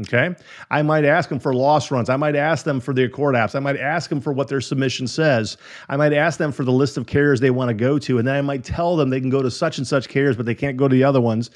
Okay. 0.00 0.34
I 0.70 0.80
might 0.80 1.04
ask 1.04 1.28
them 1.28 1.38
for 1.38 1.54
loss 1.54 1.90
runs. 1.90 2.08
I 2.08 2.16
might 2.16 2.34
ask 2.34 2.64
them 2.64 2.80
for 2.80 2.94
the 2.94 3.04
ACORD 3.08 3.34
apps. 3.34 3.54
I 3.54 3.58
might 3.58 3.76
ask 3.76 4.08
them 4.08 4.22
for 4.22 4.32
what 4.32 4.48
their 4.48 4.62
submission 4.62 5.06
says. 5.06 5.58
I 5.90 5.96
might 5.96 6.14
ask 6.14 6.38
them 6.38 6.50
for 6.50 6.64
the 6.64 6.72
list 6.72 6.96
of 6.96 7.06
carriers 7.06 7.40
they 7.40 7.50
want 7.50 7.68
to 7.68 7.74
go 7.74 7.98
to. 7.98 8.18
And 8.18 8.26
then 8.26 8.34
I 8.34 8.40
might 8.40 8.64
tell 8.64 8.96
them 8.96 9.10
they 9.10 9.20
can 9.20 9.28
go 9.28 9.42
to 9.42 9.50
such 9.50 9.76
and 9.76 9.86
such 9.86 10.08
carriers, 10.08 10.34
but 10.34 10.46
they 10.46 10.54
can't 10.54 10.78
go 10.78 10.88
to 10.88 10.94
the 10.94 11.04
other 11.04 11.20
ones. 11.20 11.50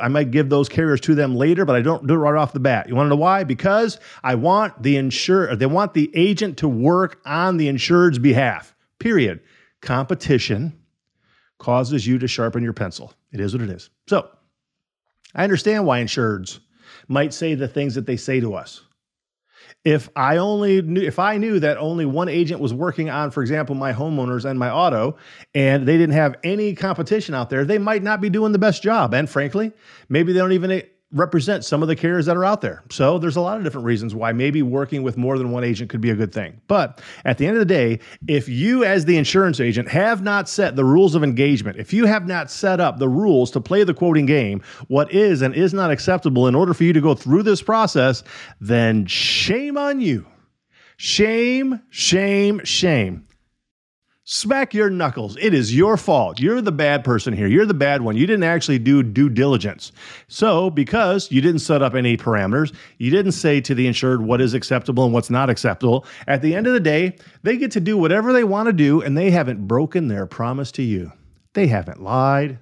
I 0.00 0.06
might 0.06 0.30
give 0.30 0.50
those 0.50 0.68
carriers 0.68 1.00
to 1.02 1.16
them 1.16 1.34
later, 1.34 1.64
but 1.64 1.74
I 1.74 1.82
don't 1.82 2.06
do 2.06 2.14
it 2.14 2.18
right 2.18 2.40
off 2.40 2.52
the 2.52 2.60
bat. 2.60 2.88
You 2.88 2.94
want 2.94 3.06
to 3.06 3.10
know 3.10 3.16
why? 3.16 3.42
Because 3.42 3.98
I 4.22 4.36
want 4.36 4.80
the 4.84 4.96
insurer, 4.96 5.56
they 5.56 5.66
want 5.66 5.92
the 5.92 6.12
agent 6.14 6.58
to 6.58 6.68
work 6.68 7.20
on 7.26 7.56
the 7.56 7.66
insured's 7.66 8.20
behalf. 8.20 8.72
Period. 9.00 9.40
Competition 9.82 10.78
causes 11.58 12.06
you 12.06 12.18
to 12.18 12.28
sharpen 12.28 12.62
your 12.62 12.72
pencil. 12.72 13.12
It 13.32 13.40
is 13.40 13.52
what 13.52 13.62
it 13.62 13.70
is. 13.70 13.90
So, 14.06 14.30
I 15.34 15.44
understand 15.44 15.86
why 15.86 16.02
insureds 16.02 16.60
might 17.08 17.32
say 17.34 17.54
the 17.54 17.68
things 17.68 17.94
that 17.94 18.06
they 18.06 18.16
say 18.16 18.40
to 18.40 18.54
us. 18.54 18.82
If 19.84 20.10
I 20.14 20.36
only 20.36 20.82
knew, 20.82 21.00
if 21.00 21.18
I 21.18 21.38
knew 21.38 21.58
that 21.60 21.78
only 21.78 22.04
one 22.04 22.28
agent 22.28 22.60
was 22.60 22.74
working 22.74 23.08
on, 23.08 23.30
for 23.30 23.40
example, 23.40 23.74
my 23.74 23.92
homeowners 23.92 24.44
and 24.44 24.58
my 24.58 24.70
auto, 24.70 25.16
and 25.54 25.88
they 25.88 25.96
didn't 25.96 26.14
have 26.14 26.36
any 26.44 26.74
competition 26.74 27.34
out 27.34 27.48
there, 27.48 27.64
they 27.64 27.78
might 27.78 28.02
not 28.02 28.20
be 28.20 28.28
doing 28.28 28.52
the 28.52 28.58
best 28.58 28.82
job. 28.82 29.14
And 29.14 29.28
frankly, 29.28 29.72
maybe 30.08 30.32
they 30.32 30.38
don't 30.38 30.52
even 30.52 30.82
represent 31.12 31.64
some 31.64 31.82
of 31.82 31.88
the 31.88 31.96
carriers 31.96 32.26
that 32.26 32.36
are 32.36 32.44
out 32.44 32.60
there. 32.60 32.84
So 32.90 33.18
there's 33.18 33.36
a 33.36 33.40
lot 33.40 33.56
of 33.56 33.64
different 33.64 33.84
reasons 33.84 34.14
why 34.14 34.32
maybe 34.32 34.62
working 34.62 35.02
with 35.02 35.16
more 35.16 35.38
than 35.38 35.50
one 35.50 35.64
agent 35.64 35.90
could 35.90 36.00
be 36.00 36.10
a 36.10 36.14
good 36.14 36.32
thing. 36.32 36.60
But 36.68 37.00
at 37.24 37.38
the 37.38 37.46
end 37.46 37.56
of 37.56 37.60
the 37.60 37.64
day, 37.64 37.98
if 38.28 38.48
you 38.48 38.84
as 38.84 39.04
the 39.04 39.16
insurance 39.16 39.58
agent 39.58 39.88
have 39.88 40.22
not 40.22 40.48
set 40.48 40.76
the 40.76 40.84
rules 40.84 41.14
of 41.14 41.24
engagement, 41.24 41.78
if 41.78 41.92
you 41.92 42.06
have 42.06 42.26
not 42.26 42.50
set 42.50 42.80
up 42.80 42.98
the 42.98 43.08
rules 43.08 43.50
to 43.52 43.60
play 43.60 43.82
the 43.82 43.94
quoting 43.94 44.26
game, 44.26 44.62
what 44.86 45.12
is 45.12 45.42
and 45.42 45.54
is 45.54 45.74
not 45.74 45.90
acceptable 45.90 46.46
in 46.46 46.54
order 46.54 46.74
for 46.74 46.84
you 46.84 46.92
to 46.92 47.00
go 47.00 47.14
through 47.14 47.42
this 47.42 47.62
process, 47.62 48.22
then 48.60 49.04
shame 49.06 49.76
on 49.76 50.00
you. 50.00 50.26
Shame, 50.96 51.80
shame, 51.90 52.60
shame. 52.62 53.26
Smack 54.32 54.72
your 54.74 54.90
knuckles. 54.90 55.36
It 55.40 55.54
is 55.54 55.74
your 55.74 55.96
fault. 55.96 56.38
You're 56.38 56.60
the 56.60 56.70
bad 56.70 57.02
person 57.02 57.34
here. 57.34 57.48
You're 57.48 57.66
the 57.66 57.74
bad 57.74 58.02
one. 58.02 58.16
You 58.16 58.28
didn't 58.28 58.44
actually 58.44 58.78
do 58.78 59.02
due 59.02 59.28
diligence. 59.28 59.90
So, 60.28 60.70
because 60.70 61.32
you 61.32 61.40
didn't 61.40 61.62
set 61.62 61.82
up 61.82 61.96
any 61.96 62.16
parameters, 62.16 62.72
you 62.98 63.10
didn't 63.10 63.32
say 63.32 63.60
to 63.62 63.74
the 63.74 63.88
insured 63.88 64.22
what 64.22 64.40
is 64.40 64.54
acceptable 64.54 65.04
and 65.04 65.12
what's 65.12 65.30
not 65.30 65.50
acceptable, 65.50 66.06
at 66.28 66.42
the 66.42 66.54
end 66.54 66.68
of 66.68 66.74
the 66.74 66.78
day, 66.78 67.16
they 67.42 67.56
get 67.56 67.72
to 67.72 67.80
do 67.80 67.98
whatever 67.98 68.32
they 68.32 68.44
want 68.44 68.68
to 68.68 68.72
do 68.72 69.02
and 69.02 69.18
they 69.18 69.32
haven't 69.32 69.66
broken 69.66 70.06
their 70.06 70.26
promise 70.26 70.70
to 70.70 70.82
you. 70.82 71.10
They 71.54 71.66
haven't 71.66 72.00
lied, 72.00 72.60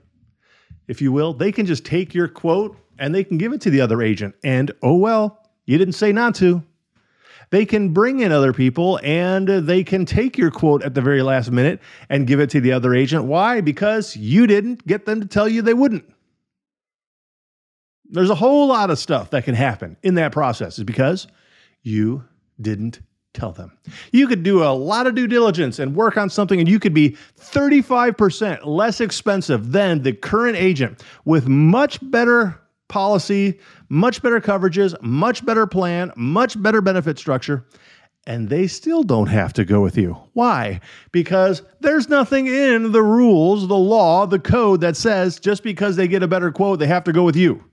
if 0.86 1.02
you 1.02 1.12
will. 1.12 1.34
They 1.34 1.52
can 1.52 1.66
just 1.66 1.84
take 1.84 2.14
your 2.14 2.28
quote 2.28 2.78
and 2.98 3.14
they 3.14 3.24
can 3.24 3.36
give 3.36 3.52
it 3.52 3.60
to 3.60 3.70
the 3.70 3.82
other 3.82 4.00
agent. 4.00 4.34
And 4.42 4.70
oh 4.82 4.96
well, 4.96 5.46
you 5.66 5.76
didn't 5.76 5.96
say 5.96 6.12
not 6.12 6.34
to 6.36 6.62
they 7.50 7.64
can 7.64 7.90
bring 7.90 8.20
in 8.20 8.32
other 8.32 8.52
people 8.52 9.00
and 9.02 9.48
they 9.48 9.84
can 9.84 10.04
take 10.04 10.36
your 10.36 10.50
quote 10.50 10.82
at 10.82 10.94
the 10.94 11.00
very 11.00 11.22
last 11.22 11.50
minute 11.50 11.80
and 12.08 12.26
give 12.26 12.40
it 12.40 12.50
to 12.50 12.60
the 12.60 12.72
other 12.72 12.94
agent. 12.94 13.24
Why? 13.24 13.60
Because 13.60 14.16
you 14.16 14.46
didn't 14.46 14.86
get 14.86 15.06
them 15.06 15.20
to 15.20 15.26
tell 15.26 15.48
you 15.48 15.62
they 15.62 15.74
wouldn't. 15.74 16.04
There's 18.10 18.30
a 18.30 18.34
whole 18.34 18.66
lot 18.68 18.90
of 18.90 18.98
stuff 18.98 19.30
that 19.30 19.44
can 19.44 19.54
happen 19.54 19.96
in 20.02 20.14
that 20.14 20.32
process 20.32 20.78
is 20.78 20.84
because 20.84 21.26
you 21.82 22.24
didn't 22.60 23.00
tell 23.34 23.52
them. 23.52 23.76
You 24.12 24.26
could 24.26 24.42
do 24.42 24.64
a 24.64 24.72
lot 24.72 25.06
of 25.06 25.14
due 25.14 25.26
diligence 25.26 25.78
and 25.78 25.94
work 25.94 26.16
on 26.16 26.30
something, 26.30 26.58
and 26.58 26.68
you 26.68 26.78
could 26.78 26.94
be 26.94 27.16
35% 27.38 28.64
less 28.64 29.00
expensive 29.00 29.72
than 29.72 30.02
the 30.02 30.12
current 30.12 30.56
agent 30.56 31.02
with 31.24 31.46
much 31.46 31.98
better 32.10 32.60
policy, 32.88 33.58
much 33.88 34.22
better 34.22 34.40
coverages, 34.40 35.00
much 35.02 35.44
better 35.44 35.66
plan, 35.66 36.12
much 36.16 36.60
better 36.60 36.80
benefit 36.80 37.18
structure, 37.18 37.66
and 38.26 38.48
they 38.48 38.66
still 38.66 39.02
don't 39.02 39.28
have 39.28 39.52
to 39.54 39.64
go 39.64 39.80
with 39.80 39.96
you. 39.96 40.16
Why? 40.34 40.80
Because 41.12 41.62
there's 41.80 42.08
nothing 42.08 42.46
in 42.46 42.92
the 42.92 43.02
rules, 43.02 43.68
the 43.68 43.76
law, 43.76 44.26
the 44.26 44.38
code 44.38 44.80
that 44.82 44.96
says 44.96 45.40
just 45.40 45.62
because 45.62 45.96
they 45.96 46.08
get 46.08 46.22
a 46.22 46.28
better 46.28 46.50
quote, 46.50 46.78
they 46.78 46.86
have 46.86 47.04
to 47.04 47.12
go 47.12 47.22
with 47.22 47.36
you. 47.36 47.64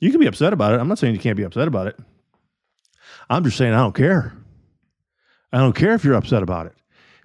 You 0.00 0.10
can 0.10 0.20
be 0.20 0.26
upset 0.26 0.52
about 0.52 0.74
it. 0.74 0.80
I'm 0.80 0.88
not 0.88 0.98
saying 0.98 1.14
you 1.14 1.20
can't 1.20 1.36
be 1.36 1.42
upset 1.42 1.68
about 1.68 1.88
it. 1.88 1.98
I'm 3.28 3.44
just 3.44 3.56
saying 3.56 3.74
I 3.74 3.78
don't 3.78 3.94
care. 3.94 4.32
I 5.52 5.58
don't 5.58 5.74
care 5.74 5.94
if 5.94 6.04
you're 6.04 6.14
upset 6.14 6.42
about 6.42 6.66
it 6.66 6.74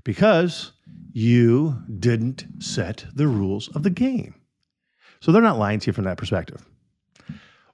because 0.04 0.72
you 1.14 1.82
didn't 2.00 2.46
set 2.60 3.06
the 3.14 3.28
rules 3.28 3.70
of 3.70 3.84
the 3.84 3.90
game. 3.90 4.36
So 5.24 5.32
they're 5.32 5.42
not 5.42 5.58
lying 5.58 5.80
to 5.80 5.88
you 5.88 5.94
from 5.94 6.04
that 6.04 6.18
perspective. 6.18 6.66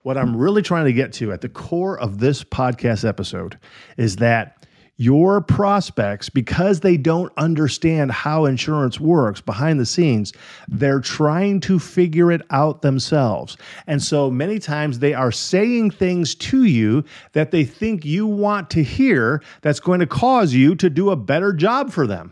What 0.04 0.20
I'm 0.20 0.38
really 0.38 0.62
trying 0.62 0.86
to 0.86 0.94
get 0.94 1.14
to 1.14 1.32
at 1.32 1.42
the 1.42 1.50
core 1.50 2.00
of 2.00 2.20
this 2.20 2.44
podcast 2.44 3.08
episode 3.08 3.58
is 3.98 4.18
that 4.18 4.68
your 4.98 5.42
prospects, 5.42 6.30
because 6.30 6.82
they 6.82 6.96
don't 6.96 7.34
understand 7.38 8.12
how 8.12 8.46
insurance 8.46 9.00
works 9.00 9.42
behind 9.42 9.80
the 9.80 9.86
scenes, 9.88 10.32
they're 10.68 11.00
trying 11.00 11.60
to 11.62 11.80
figure 11.80 12.32
it 12.32 12.44
out 12.52 12.84
themselves. 12.84 13.58
And 13.88 14.04
so 14.04 14.30
many 14.30 14.60
times 14.60 15.00
they 15.00 15.16
are 15.16 15.32
saying 15.32 15.90
things 15.90 16.36
to 16.36 16.66
you 16.66 17.04
that 17.34 17.50
they 17.50 17.64
think 17.64 18.06
you 18.06 18.28
want 18.28 18.70
to 18.70 18.84
hear 18.84 19.42
that's 19.62 19.80
going 19.80 20.02
to 20.02 20.08
cause 20.08 20.54
you 20.54 20.76
to 20.76 20.88
do 20.88 21.10
a 21.10 21.16
better 21.16 21.52
job 21.54 21.90
for 21.92 22.06
them. 22.06 22.32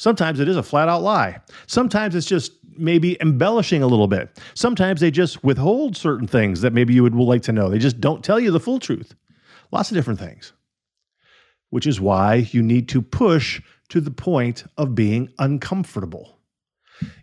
Sometimes 0.00 0.40
it 0.40 0.48
is 0.48 0.56
a 0.56 0.62
flat 0.62 0.88
out 0.88 1.02
lie. 1.02 1.40
Sometimes 1.66 2.14
it's 2.14 2.26
just 2.26 2.52
maybe 2.80 3.20
embellishing 3.20 3.82
a 3.82 3.86
little 3.86 4.08
bit. 4.08 4.40
Sometimes 4.54 5.00
they 5.00 5.10
just 5.10 5.44
withhold 5.44 5.96
certain 5.96 6.26
things 6.26 6.60
that 6.62 6.72
maybe 6.72 6.94
you 6.94 7.02
would 7.02 7.14
like 7.14 7.42
to 7.42 7.52
know. 7.52 7.68
They 7.68 7.78
just 7.78 8.00
don't 8.00 8.24
tell 8.24 8.40
you 8.40 8.50
the 8.50 8.60
full 8.60 8.78
truth. 8.78 9.14
Lots 9.70 9.90
of 9.90 9.96
different 9.96 10.18
things. 10.18 10.52
Which 11.70 11.86
is 11.86 12.00
why 12.00 12.48
you 12.50 12.62
need 12.62 12.88
to 12.88 13.00
push 13.02 13.62
to 13.90 14.00
the 14.00 14.10
point 14.10 14.64
of 14.76 14.94
being 14.94 15.28
uncomfortable. 15.38 16.38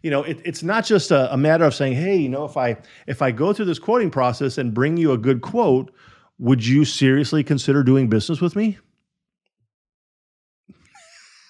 You 0.02 0.12
know, 0.12 0.24
it, 0.24 0.42
it's 0.46 0.64
not 0.64 0.86
just 0.86 1.12
a, 1.12 1.32
a 1.34 1.38
matter 1.38 1.66
of 1.66 1.76
saying, 1.76 1.94
"Hey, 1.94 2.16
you 2.16 2.30
know, 2.30 2.46
if 2.46 2.58
I 2.58 2.78
if 3.06 3.22
I 3.22 3.32
go 3.32 3.54
through 3.54 3.66
this 3.66 3.80
quoting 3.80 4.10
process 4.10 4.58
and 4.58 4.74
bring 4.74 4.98
you 4.98 5.12
a 5.12 5.18
good 5.18 5.42
quote, 5.42 5.92
would 6.40 6.66
you 6.66 6.86
seriously 6.86 7.44
consider 7.44 7.84
doing 7.84 8.10
business 8.10 8.42
with 8.42 8.56
me?" 8.56 8.78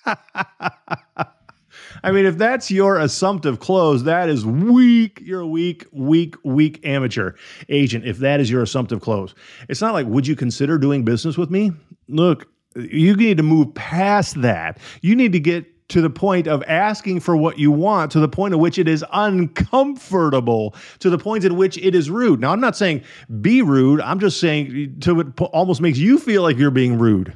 I 2.04 2.12
mean, 2.12 2.26
if 2.26 2.38
that's 2.38 2.70
your 2.72 2.98
assumptive 2.98 3.60
close, 3.60 4.04
that 4.04 4.30
is 4.30 4.46
weak. 4.46 5.22
You're 5.24 5.42
a 5.42 5.48
weak, 5.48 5.86
weak, 5.92 6.36
weak 6.44 6.80
amateur 6.86 7.34
agent. 7.70 8.06
If 8.06 8.18
that 8.20 8.40
is 8.40 8.50
your 8.50 8.62
assumptive 8.62 9.02
close, 9.02 9.34
it's 9.70 9.82
not 9.82 9.94
like, 9.94 10.08
would 10.08 10.28
you 10.28 10.36
consider 10.36 10.78
doing 10.78 11.04
business 11.04 11.38
with 11.38 11.50
me? 11.50 11.72
Look, 12.08 12.48
you 12.76 13.16
need 13.16 13.38
to 13.38 13.44
move 13.44 13.74
past 13.74 14.42
that. 14.42 14.80
You 15.02 15.16
need 15.16 15.32
to 15.34 15.40
get 15.40 15.66
to 15.90 16.02
the 16.02 16.10
point 16.10 16.48
of 16.48 16.64
asking 16.68 17.22
for 17.22 17.36
what 17.38 17.58
you 17.58 17.72
want, 17.72 18.12
to 18.12 18.20
the 18.20 18.28
point 18.28 18.54
at 18.54 18.60
which 18.60 18.78
it 18.78 18.88
is 18.88 19.06
uncomfortable, 19.14 20.76
to 21.00 21.10
the 21.10 21.18
point 21.18 21.46
at 21.46 21.54
which 21.54 21.78
it 21.78 21.96
is 21.96 22.10
rude. 22.10 22.42
Now, 22.42 22.52
I'm 22.52 22.60
not 22.60 22.76
saying 22.76 23.04
be 23.42 23.62
rude. 23.62 24.02
I'm 24.02 24.20
just 24.20 24.40
saying 24.40 25.00
to 25.02 25.22
it 25.22 25.42
almost 25.42 25.82
makes 25.82 25.98
you 25.98 26.20
feel 26.20 26.42
like 26.42 26.58
you're 26.58 26.72
being 26.72 26.98
rude. 26.98 27.36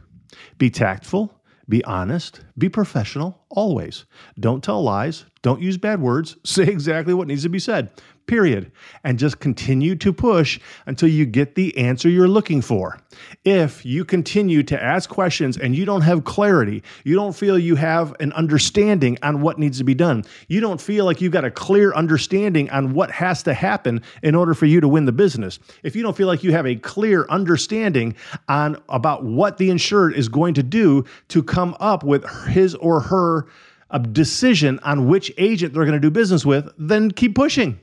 Be 0.57 0.69
tactful 0.69 1.33
be 1.71 1.83
honest, 1.85 2.41
be 2.57 2.67
professional. 2.67 3.45
Always. 3.49 4.03
Don't 4.37 4.61
tell 4.61 4.83
lies, 4.83 5.23
don't 5.41 5.61
use 5.61 5.77
bad 5.77 6.01
words, 6.01 6.35
say 6.43 6.63
exactly 6.63 7.13
what 7.13 7.29
needs 7.29 7.43
to 7.43 7.49
be 7.49 7.59
said 7.59 7.89
period. 8.31 8.71
And 9.03 9.19
just 9.19 9.41
continue 9.41 9.93
to 9.97 10.13
push 10.13 10.57
until 10.85 11.09
you 11.09 11.25
get 11.25 11.55
the 11.55 11.77
answer 11.77 12.07
you're 12.07 12.29
looking 12.29 12.61
for. 12.61 12.97
If 13.43 13.85
you 13.85 14.05
continue 14.05 14.63
to 14.63 14.81
ask 14.81 15.09
questions 15.09 15.57
and 15.57 15.75
you 15.75 15.83
don't 15.83 16.03
have 16.03 16.23
clarity, 16.23 16.81
you 17.03 17.15
don't 17.15 17.35
feel 17.35 17.59
you 17.59 17.75
have 17.75 18.15
an 18.21 18.31
understanding 18.31 19.17
on 19.21 19.41
what 19.41 19.59
needs 19.59 19.79
to 19.79 19.83
be 19.83 19.93
done, 19.93 20.23
you 20.47 20.61
don't 20.61 20.79
feel 20.79 21.03
like 21.03 21.19
you've 21.19 21.33
got 21.33 21.43
a 21.43 21.51
clear 21.51 21.93
understanding 21.93 22.69
on 22.69 22.93
what 22.93 23.11
has 23.11 23.43
to 23.43 23.53
happen 23.53 24.01
in 24.23 24.33
order 24.33 24.53
for 24.53 24.65
you 24.65 24.79
to 24.79 24.87
win 24.87 25.03
the 25.03 25.11
business, 25.11 25.59
if 25.83 25.93
you 25.93 26.01
don't 26.01 26.15
feel 26.15 26.27
like 26.27 26.41
you 26.41 26.53
have 26.53 26.65
a 26.65 26.77
clear 26.77 27.25
understanding 27.27 28.15
on 28.47 28.81
about 28.87 29.25
what 29.25 29.57
the 29.57 29.69
insured 29.69 30.13
is 30.15 30.29
going 30.29 30.53
to 30.53 30.63
do 30.63 31.03
to 31.27 31.43
come 31.43 31.75
up 31.81 32.05
with 32.05 32.25
his 32.47 32.75
or 32.75 33.01
her 33.01 33.47
a 33.89 33.99
decision 33.99 34.79
on 34.83 35.09
which 35.09 35.33
agent 35.37 35.73
they're 35.73 35.83
going 35.83 35.93
to 35.93 35.99
do 35.99 36.09
business 36.09 36.45
with, 36.45 36.71
then 36.77 37.11
keep 37.11 37.35
pushing. 37.35 37.77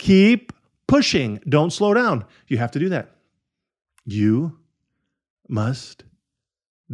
Keep 0.00 0.54
pushing. 0.86 1.40
Don't 1.46 1.70
slow 1.70 1.92
down. 1.92 2.24
You 2.48 2.56
have 2.56 2.70
to 2.70 2.78
do 2.78 2.88
that. 2.88 3.10
You 4.06 4.58
must 5.46 6.04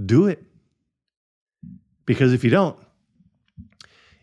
do 0.05 0.27
it. 0.27 0.43
Because 2.05 2.33
if 2.33 2.43
you 2.43 2.51
don't, 2.51 2.77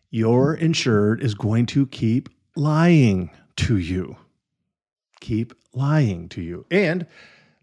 your 0.09 0.53
insured 0.53 1.23
is 1.23 1.33
going 1.33 1.65
to 1.67 1.87
keep 1.87 2.27
lying 2.57 3.31
to 3.55 3.77
you. 3.77 4.17
Keep 5.21 5.53
lying 5.73 6.27
to 6.29 6.41
you. 6.41 6.65
And 6.69 7.07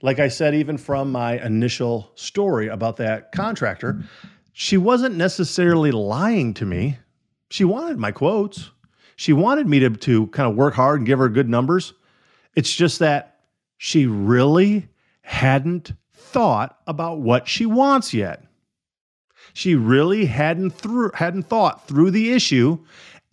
like 0.01 0.21
I 0.21 0.29
said, 0.29 0.55
even 0.55 0.79
from 0.79 1.13
my 1.13 1.39
initial 1.45 2.13
story 2.15 2.69
about 2.69 2.97
that 2.97 3.33
contractor, 3.33 4.05
she 4.55 4.79
wasn't 4.79 5.17
necessarily 5.17 5.91
lying 5.91 6.55
to 6.55 6.65
me. 6.65 6.97
She 7.51 7.65
wanted 7.65 7.99
my 7.99 8.11
quotes. 8.11 8.71
She 9.21 9.35
wanted 9.35 9.69
me 9.69 9.81
to, 9.81 9.91
to 9.91 10.29
kind 10.29 10.51
of 10.51 10.57
work 10.57 10.73
hard 10.73 11.01
and 11.01 11.07
give 11.07 11.19
her 11.19 11.29
good 11.29 11.47
numbers. 11.47 11.93
It's 12.57 12.75
just 12.75 13.01
that 13.01 13.41
she 13.77 14.07
really 14.07 14.89
hadn't 15.21 15.93
thought 16.15 16.79
about 16.87 17.19
what 17.19 17.47
she 17.47 17.67
wants 17.67 18.15
yet. 18.15 18.43
She 19.53 19.75
really 19.75 20.25
hadn't 20.25 20.71
through 20.71 21.11
hadn't 21.13 21.51
thought 21.51 21.87
through 21.87 22.13
the 22.13 22.33
issue. 22.33 22.79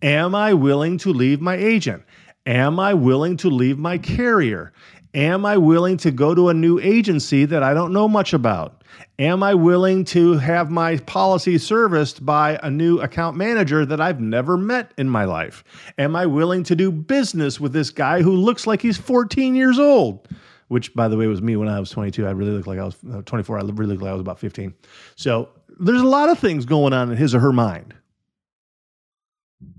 Am 0.02 0.34
I 0.34 0.52
willing 0.52 0.98
to 0.98 1.10
leave 1.10 1.40
my 1.40 1.56
agent? 1.56 2.02
Am 2.44 2.78
I 2.78 2.92
willing 2.92 3.38
to 3.38 3.48
leave 3.48 3.78
my 3.78 3.96
carrier? 3.96 4.74
Am 5.14 5.46
I 5.46 5.56
willing 5.56 5.96
to 5.98 6.10
go 6.10 6.34
to 6.34 6.50
a 6.50 6.54
new 6.54 6.78
agency 6.80 7.46
that 7.46 7.62
I 7.62 7.72
don't 7.72 7.94
know 7.94 8.08
much 8.08 8.34
about? 8.34 8.77
Am 9.18 9.42
I 9.42 9.54
willing 9.54 10.04
to 10.06 10.34
have 10.34 10.70
my 10.70 10.96
policy 10.98 11.58
serviced 11.58 12.24
by 12.24 12.58
a 12.62 12.70
new 12.70 13.00
account 13.00 13.36
manager 13.36 13.84
that 13.84 14.00
I've 14.00 14.20
never 14.20 14.56
met 14.56 14.92
in 14.96 15.08
my 15.08 15.24
life? 15.24 15.64
Am 15.98 16.14
I 16.14 16.26
willing 16.26 16.62
to 16.64 16.76
do 16.76 16.92
business 16.92 17.58
with 17.58 17.72
this 17.72 17.90
guy 17.90 18.22
who 18.22 18.32
looks 18.32 18.66
like 18.66 18.80
he's 18.80 18.96
14 18.96 19.54
years 19.54 19.78
old? 19.78 20.28
Which, 20.68 20.94
by 20.94 21.08
the 21.08 21.16
way, 21.16 21.26
was 21.26 21.42
me 21.42 21.56
when 21.56 21.68
I 21.68 21.80
was 21.80 21.90
22. 21.90 22.26
I 22.26 22.30
really 22.30 22.52
looked 22.52 22.66
like 22.66 22.78
I 22.78 22.84
was 22.84 22.96
uh, 23.12 23.22
24. 23.22 23.58
I 23.58 23.62
really 23.62 23.86
looked 23.86 24.02
like 24.02 24.10
I 24.10 24.14
was 24.14 24.20
about 24.20 24.38
15. 24.38 24.74
So 25.16 25.48
there's 25.80 26.02
a 26.02 26.06
lot 26.06 26.28
of 26.28 26.38
things 26.38 26.64
going 26.64 26.92
on 26.92 27.10
in 27.10 27.16
his 27.16 27.34
or 27.34 27.40
her 27.40 27.52
mind. 27.52 27.94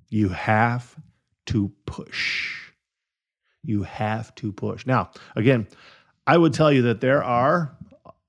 You 0.09 0.29
have 0.29 0.95
to 1.47 1.71
push. 1.85 2.71
You 3.63 3.83
have 3.83 4.33
to 4.35 4.51
push. 4.51 4.85
Now, 4.85 5.11
again, 5.35 5.67
I 6.25 6.37
would 6.37 6.53
tell 6.53 6.71
you 6.71 6.83
that 6.83 7.01
there 7.01 7.23
are 7.23 7.75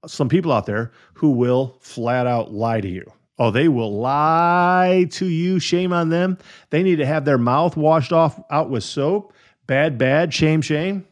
some 0.06 0.28
people 0.28 0.52
out 0.52 0.66
there 0.66 0.92
who 1.14 1.30
will 1.30 1.76
flat 1.80 2.26
out 2.26 2.52
lie 2.52 2.80
to 2.80 2.88
you. 2.88 3.10
Oh, 3.38 3.50
they 3.50 3.68
will 3.68 3.98
lie 3.98 5.06
to 5.12 5.26
you. 5.26 5.58
Shame 5.58 5.92
on 5.92 6.10
them. 6.10 6.36
They 6.68 6.82
need 6.82 6.96
to 6.96 7.06
have 7.06 7.24
their 7.24 7.38
mouth 7.38 7.76
washed 7.76 8.12
off 8.12 8.38
out 8.50 8.68
with 8.68 8.84
soap. 8.84 9.32
Bad, 9.66 9.96
bad, 9.96 10.34
shame, 10.34 10.60
shame. 10.60 11.06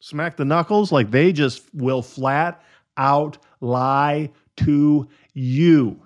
Smack 0.00 0.36
the 0.36 0.44
knuckles. 0.44 0.92
Like 0.92 1.10
they 1.10 1.32
just 1.32 1.62
will 1.74 2.02
flat 2.02 2.62
out 2.96 3.38
lie 3.60 4.30
to 4.58 5.08
you. 5.34 6.00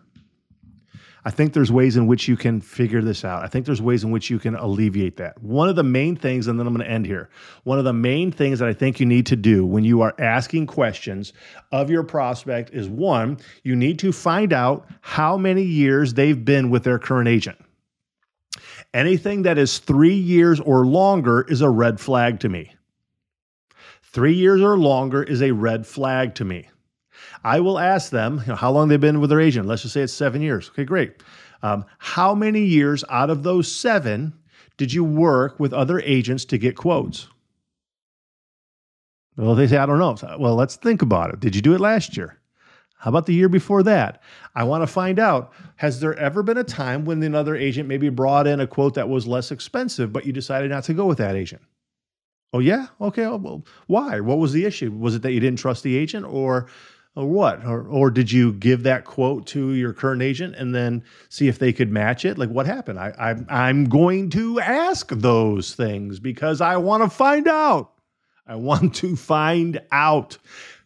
I 1.25 1.31
think 1.31 1.53
there's 1.53 1.71
ways 1.71 1.97
in 1.97 2.09
which 2.09 2.27
you 2.27 2.37
can 2.37 2.61
figure 2.61 3.01
this 3.01 3.25
out. 3.25 3.45
I 3.45 3.47
think 3.47 3.65
there's 3.65 3.81
ways 3.81 4.03
in 4.03 4.11
which 4.11 4.29
you 4.29 4.41
can 4.41 4.57
alleviate 4.57 5.17
that. 5.19 5.41
One 5.41 5.69
of 5.69 5.77
the 5.77 5.85
main 5.85 6.17
things, 6.17 6.49
and 6.49 6.59
then 6.59 6.67
I'm 6.67 6.75
going 6.75 6.85
to 6.85 6.93
end 6.93 7.07
here. 7.07 7.31
One 7.63 7.79
of 7.79 7.85
the 7.85 7.93
main 7.93 8.33
things 8.33 8.59
that 8.59 8.69
I 8.69 8.73
think 8.73 8.99
you 8.99 9.07
need 9.07 9.27
to 9.27 9.37
do 9.37 9.65
when 9.65 9.85
you 9.85 10.01
are 10.01 10.15
asking 10.19 10.67
questions 10.67 11.33
of 11.71 11.91
your 11.91 12.03
prospect 12.03 12.71
is 12.71 12.89
one, 12.89 13.39
you 13.63 13.77
need 13.77 14.01
to 14.01 14.11
find 14.11 14.53
out 14.53 14.89
how 15.01 15.37
many 15.37 15.63
years 15.63 16.15
they've 16.15 16.45
been 16.45 16.71
with 16.71 16.83
their 16.83 16.99
current 16.99 17.29
agent. 17.29 17.59
Anything 18.93 19.43
that 19.43 19.59
is 19.59 19.79
three 19.79 20.17
years 20.17 20.59
or 20.59 20.85
longer 20.85 21.43
is 21.49 21.61
a 21.61 21.71
red 21.71 22.01
flag 22.01 22.41
to 22.41 22.49
me. 22.49 22.75
Three 24.03 24.35
years 24.35 24.61
or 24.61 24.77
longer 24.77 25.23
is 25.23 25.41
a 25.41 25.53
red 25.53 25.87
flag 25.87 26.35
to 26.35 26.45
me. 26.45 26.69
I 27.45 27.61
will 27.61 27.79
ask 27.79 28.11
them 28.11 28.41
you 28.41 28.49
know, 28.49 28.55
how 28.55 28.71
long 28.71 28.89
they've 28.89 29.01
been 29.01 29.21
with 29.21 29.31
their 29.31 29.41
agent. 29.41 29.67
Let's 29.67 29.83
just 29.83 29.95
say 29.95 30.03
it's 30.03 30.13
seven 30.13 30.43
years. 30.43 30.71
Okay, 30.71 30.85
great. 30.85 31.23
Um, 31.63 31.85
how 31.99 32.35
many 32.35 32.63
years 32.63 33.05
out 33.09 33.31
of 33.31 33.43
those 33.43 33.71
seven 33.71 34.33
did 34.77 34.93
you 34.93 35.05
work 35.05 35.61
with 35.61 35.73
other 35.73 36.01
agents 36.01 36.45
to 36.47 36.59
get 36.59 36.77
quotes? 36.77 37.29
Well, 39.37 39.55
they 39.55 39.67
say, 39.67 39.79
I 39.79 39.87
don't 39.87 39.99
know. 39.99 40.17
Well, 40.39 40.55
let's 40.55 40.77
think 40.77 41.03
about 41.03 41.33
it. 41.33 41.41
Did 41.41 41.57
you 41.57 41.63
do 41.63 41.75
it 41.75 41.81
last 41.81 42.17
year? 42.17 42.39
How 42.99 43.09
about 43.09 43.27
the 43.27 43.35
year 43.35 43.49
before 43.49 43.83
that? 43.83 44.23
I 44.55 44.63
want 44.65 44.83
to 44.83 44.87
find 44.87 45.19
out 45.19 45.53
has 45.77 45.99
there 46.01 46.15
ever 46.15 46.43
been 46.43 46.59
a 46.59 46.65
time 46.65 47.05
when 47.05 47.23
another 47.23 47.57
agent 47.57 47.89
maybe 47.89 48.09
brought 48.11 48.47
in 48.47 48.61
a 48.61 48.67
quote 48.67 48.95
that 48.95 49.09
was 49.09 49.27
less 49.27 49.51
expensive, 49.51 50.13
but 50.13 50.25
you 50.25 50.33
decided 50.33 50.71
not 50.71 50.85
to 50.85 50.95
go 50.95 51.07
with 51.07 51.19
that 51.19 51.35
agent? 51.35 51.63
Oh, 52.53 52.61
yeah? 52.61 52.89
Okay. 53.01 53.27
Well, 53.27 53.65
why? 53.87 54.21
What 54.21 54.39
was 54.39 54.53
the 54.53 54.65
issue? 54.65 54.93
Was 54.93 55.15
it 55.15 55.23
that 55.23 55.33
you 55.33 55.41
didn't 55.41 55.59
trust 55.59 55.83
the 55.83 55.97
agent 55.97 56.27
or 56.27 56.69
or 57.15 57.27
what? 57.27 57.65
Or, 57.65 57.83
or 57.83 58.11
did 58.11 58.33
you 58.33 58.53
give 58.53 58.85
that 58.85 59.05
quote 59.05 59.47
to 59.49 59.73
your 59.73 59.93
current 59.93 60.23
agent 60.23 60.55
and 60.57 60.75
then 60.75 61.05
see 61.29 61.49
if 61.49 61.59
they 61.59 61.73
could 61.73 61.91
match 61.91 62.25
it? 62.25 62.39
Like 62.39 62.51
what 62.51 62.67
happened? 62.67 62.99
I, 62.99 63.13
I 63.19 63.67
I'm 63.69 63.87
going 63.89 64.31
to 64.31 64.61
ask 64.61 65.09
those 65.11 65.75
things 65.75 66.21
because 66.21 66.61
I 66.61 66.77
want 66.77 67.03
to 67.03 67.11
find 67.11 67.47
out. 67.49 67.93
I 68.47 68.57
want 68.57 68.95
to 68.97 69.17
find 69.17 69.81
out. 69.93 70.39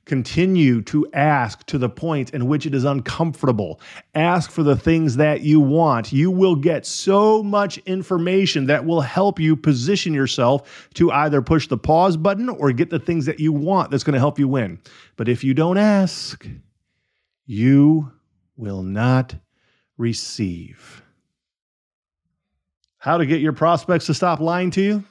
Continue 0.06 0.82
to 0.82 1.04
ask 1.12 1.66
to 1.66 1.78
the 1.78 1.88
point 1.88 2.30
in 2.30 2.46
which 2.46 2.64
it 2.64 2.74
is 2.76 2.84
uncomfortable. 2.84 3.80
Ask 4.14 4.52
for 4.52 4.62
the 4.62 4.76
things 4.76 5.16
that 5.16 5.40
you 5.40 5.58
want. 5.58 6.12
You 6.12 6.30
will 6.30 6.54
get 6.54 6.86
so 6.86 7.42
much 7.42 7.78
information 7.78 8.66
that 8.66 8.86
will 8.86 9.00
help 9.00 9.40
you 9.40 9.56
position 9.56 10.14
yourself 10.14 10.88
to 10.94 11.10
either 11.10 11.42
push 11.42 11.66
the 11.66 11.76
pause 11.76 12.16
button 12.16 12.48
or 12.48 12.70
get 12.70 12.88
the 12.88 13.00
things 13.00 13.26
that 13.26 13.40
you 13.40 13.52
want 13.52 13.90
that's 13.90 14.04
going 14.04 14.14
to 14.14 14.20
help 14.20 14.38
you 14.38 14.46
win. 14.46 14.78
But 15.16 15.28
if 15.28 15.42
you 15.42 15.54
don't 15.54 15.76
ask, 15.76 16.46
you 17.44 18.12
will 18.56 18.84
not 18.84 19.34
receive. 19.98 21.02
How 22.98 23.18
to 23.18 23.26
get 23.26 23.40
your 23.40 23.52
prospects 23.52 24.06
to 24.06 24.14
stop 24.14 24.38
lying 24.38 24.70
to 24.72 24.82
you? 24.82 25.04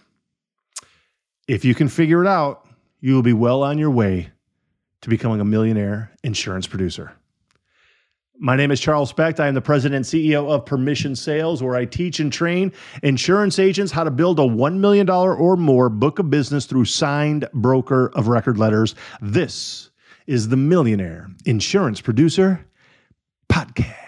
If 1.49 1.65
you 1.65 1.75
can 1.75 1.89
figure 1.89 2.23
it 2.23 2.27
out, 2.27 2.65
you 3.01 3.13
will 3.13 3.23
be 3.23 3.33
well 3.33 3.61
on 3.61 3.77
your 3.77 3.91
way 3.91 4.31
to 5.01 5.09
becoming 5.09 5.39
a 5.39 5.45
millionaire 5.45 6.11
insurance 6.23 6.67
producer. 6.67 7.13
My 8.37 8.57
name 8.57 8.69
is 8.71 8.81
Charles 8.81 9.09
Specht. 9.11 9.39
I 9.39 9.47
am 9.47 9.53
the 9.53 9.61
president 9.61 9.95
and 9.95 10.05
CEO 10.05 10.49
of 10.49 10.65
Permission 10.65 11.15
Sales, 11.15 11.63
where 11.63 11.75
I 11.75 11.85
teach 11.85 12.19
and 12.19 12.31
train 12.31 12.73
insurance 13.01 13.59
agents 13.59 13.93
how 13.93 14.03
to 14.03 14.11
build 14.11 14.39
a 14.39 14.43
$1 14.43 14.77
million 14.77 15.09
or 15.09 15.55
more 15.55 15.87
book 15.87 16.19
of 16.19 16.29
business 16.29 16.65
through 16.65 16.85
signed 16.85 17.47
broker 17.53 18.11
of 18.13 18.27
record 18.27 18.57
letters. 18.57 18.93
This 19.21 19.89
is 20.27 20.49
the 20.49 20.57
Millionaire 20.57 21.29
Insurance 21.45 22.01
Producer 22.01 22.65
Podcast. 23.49 24.04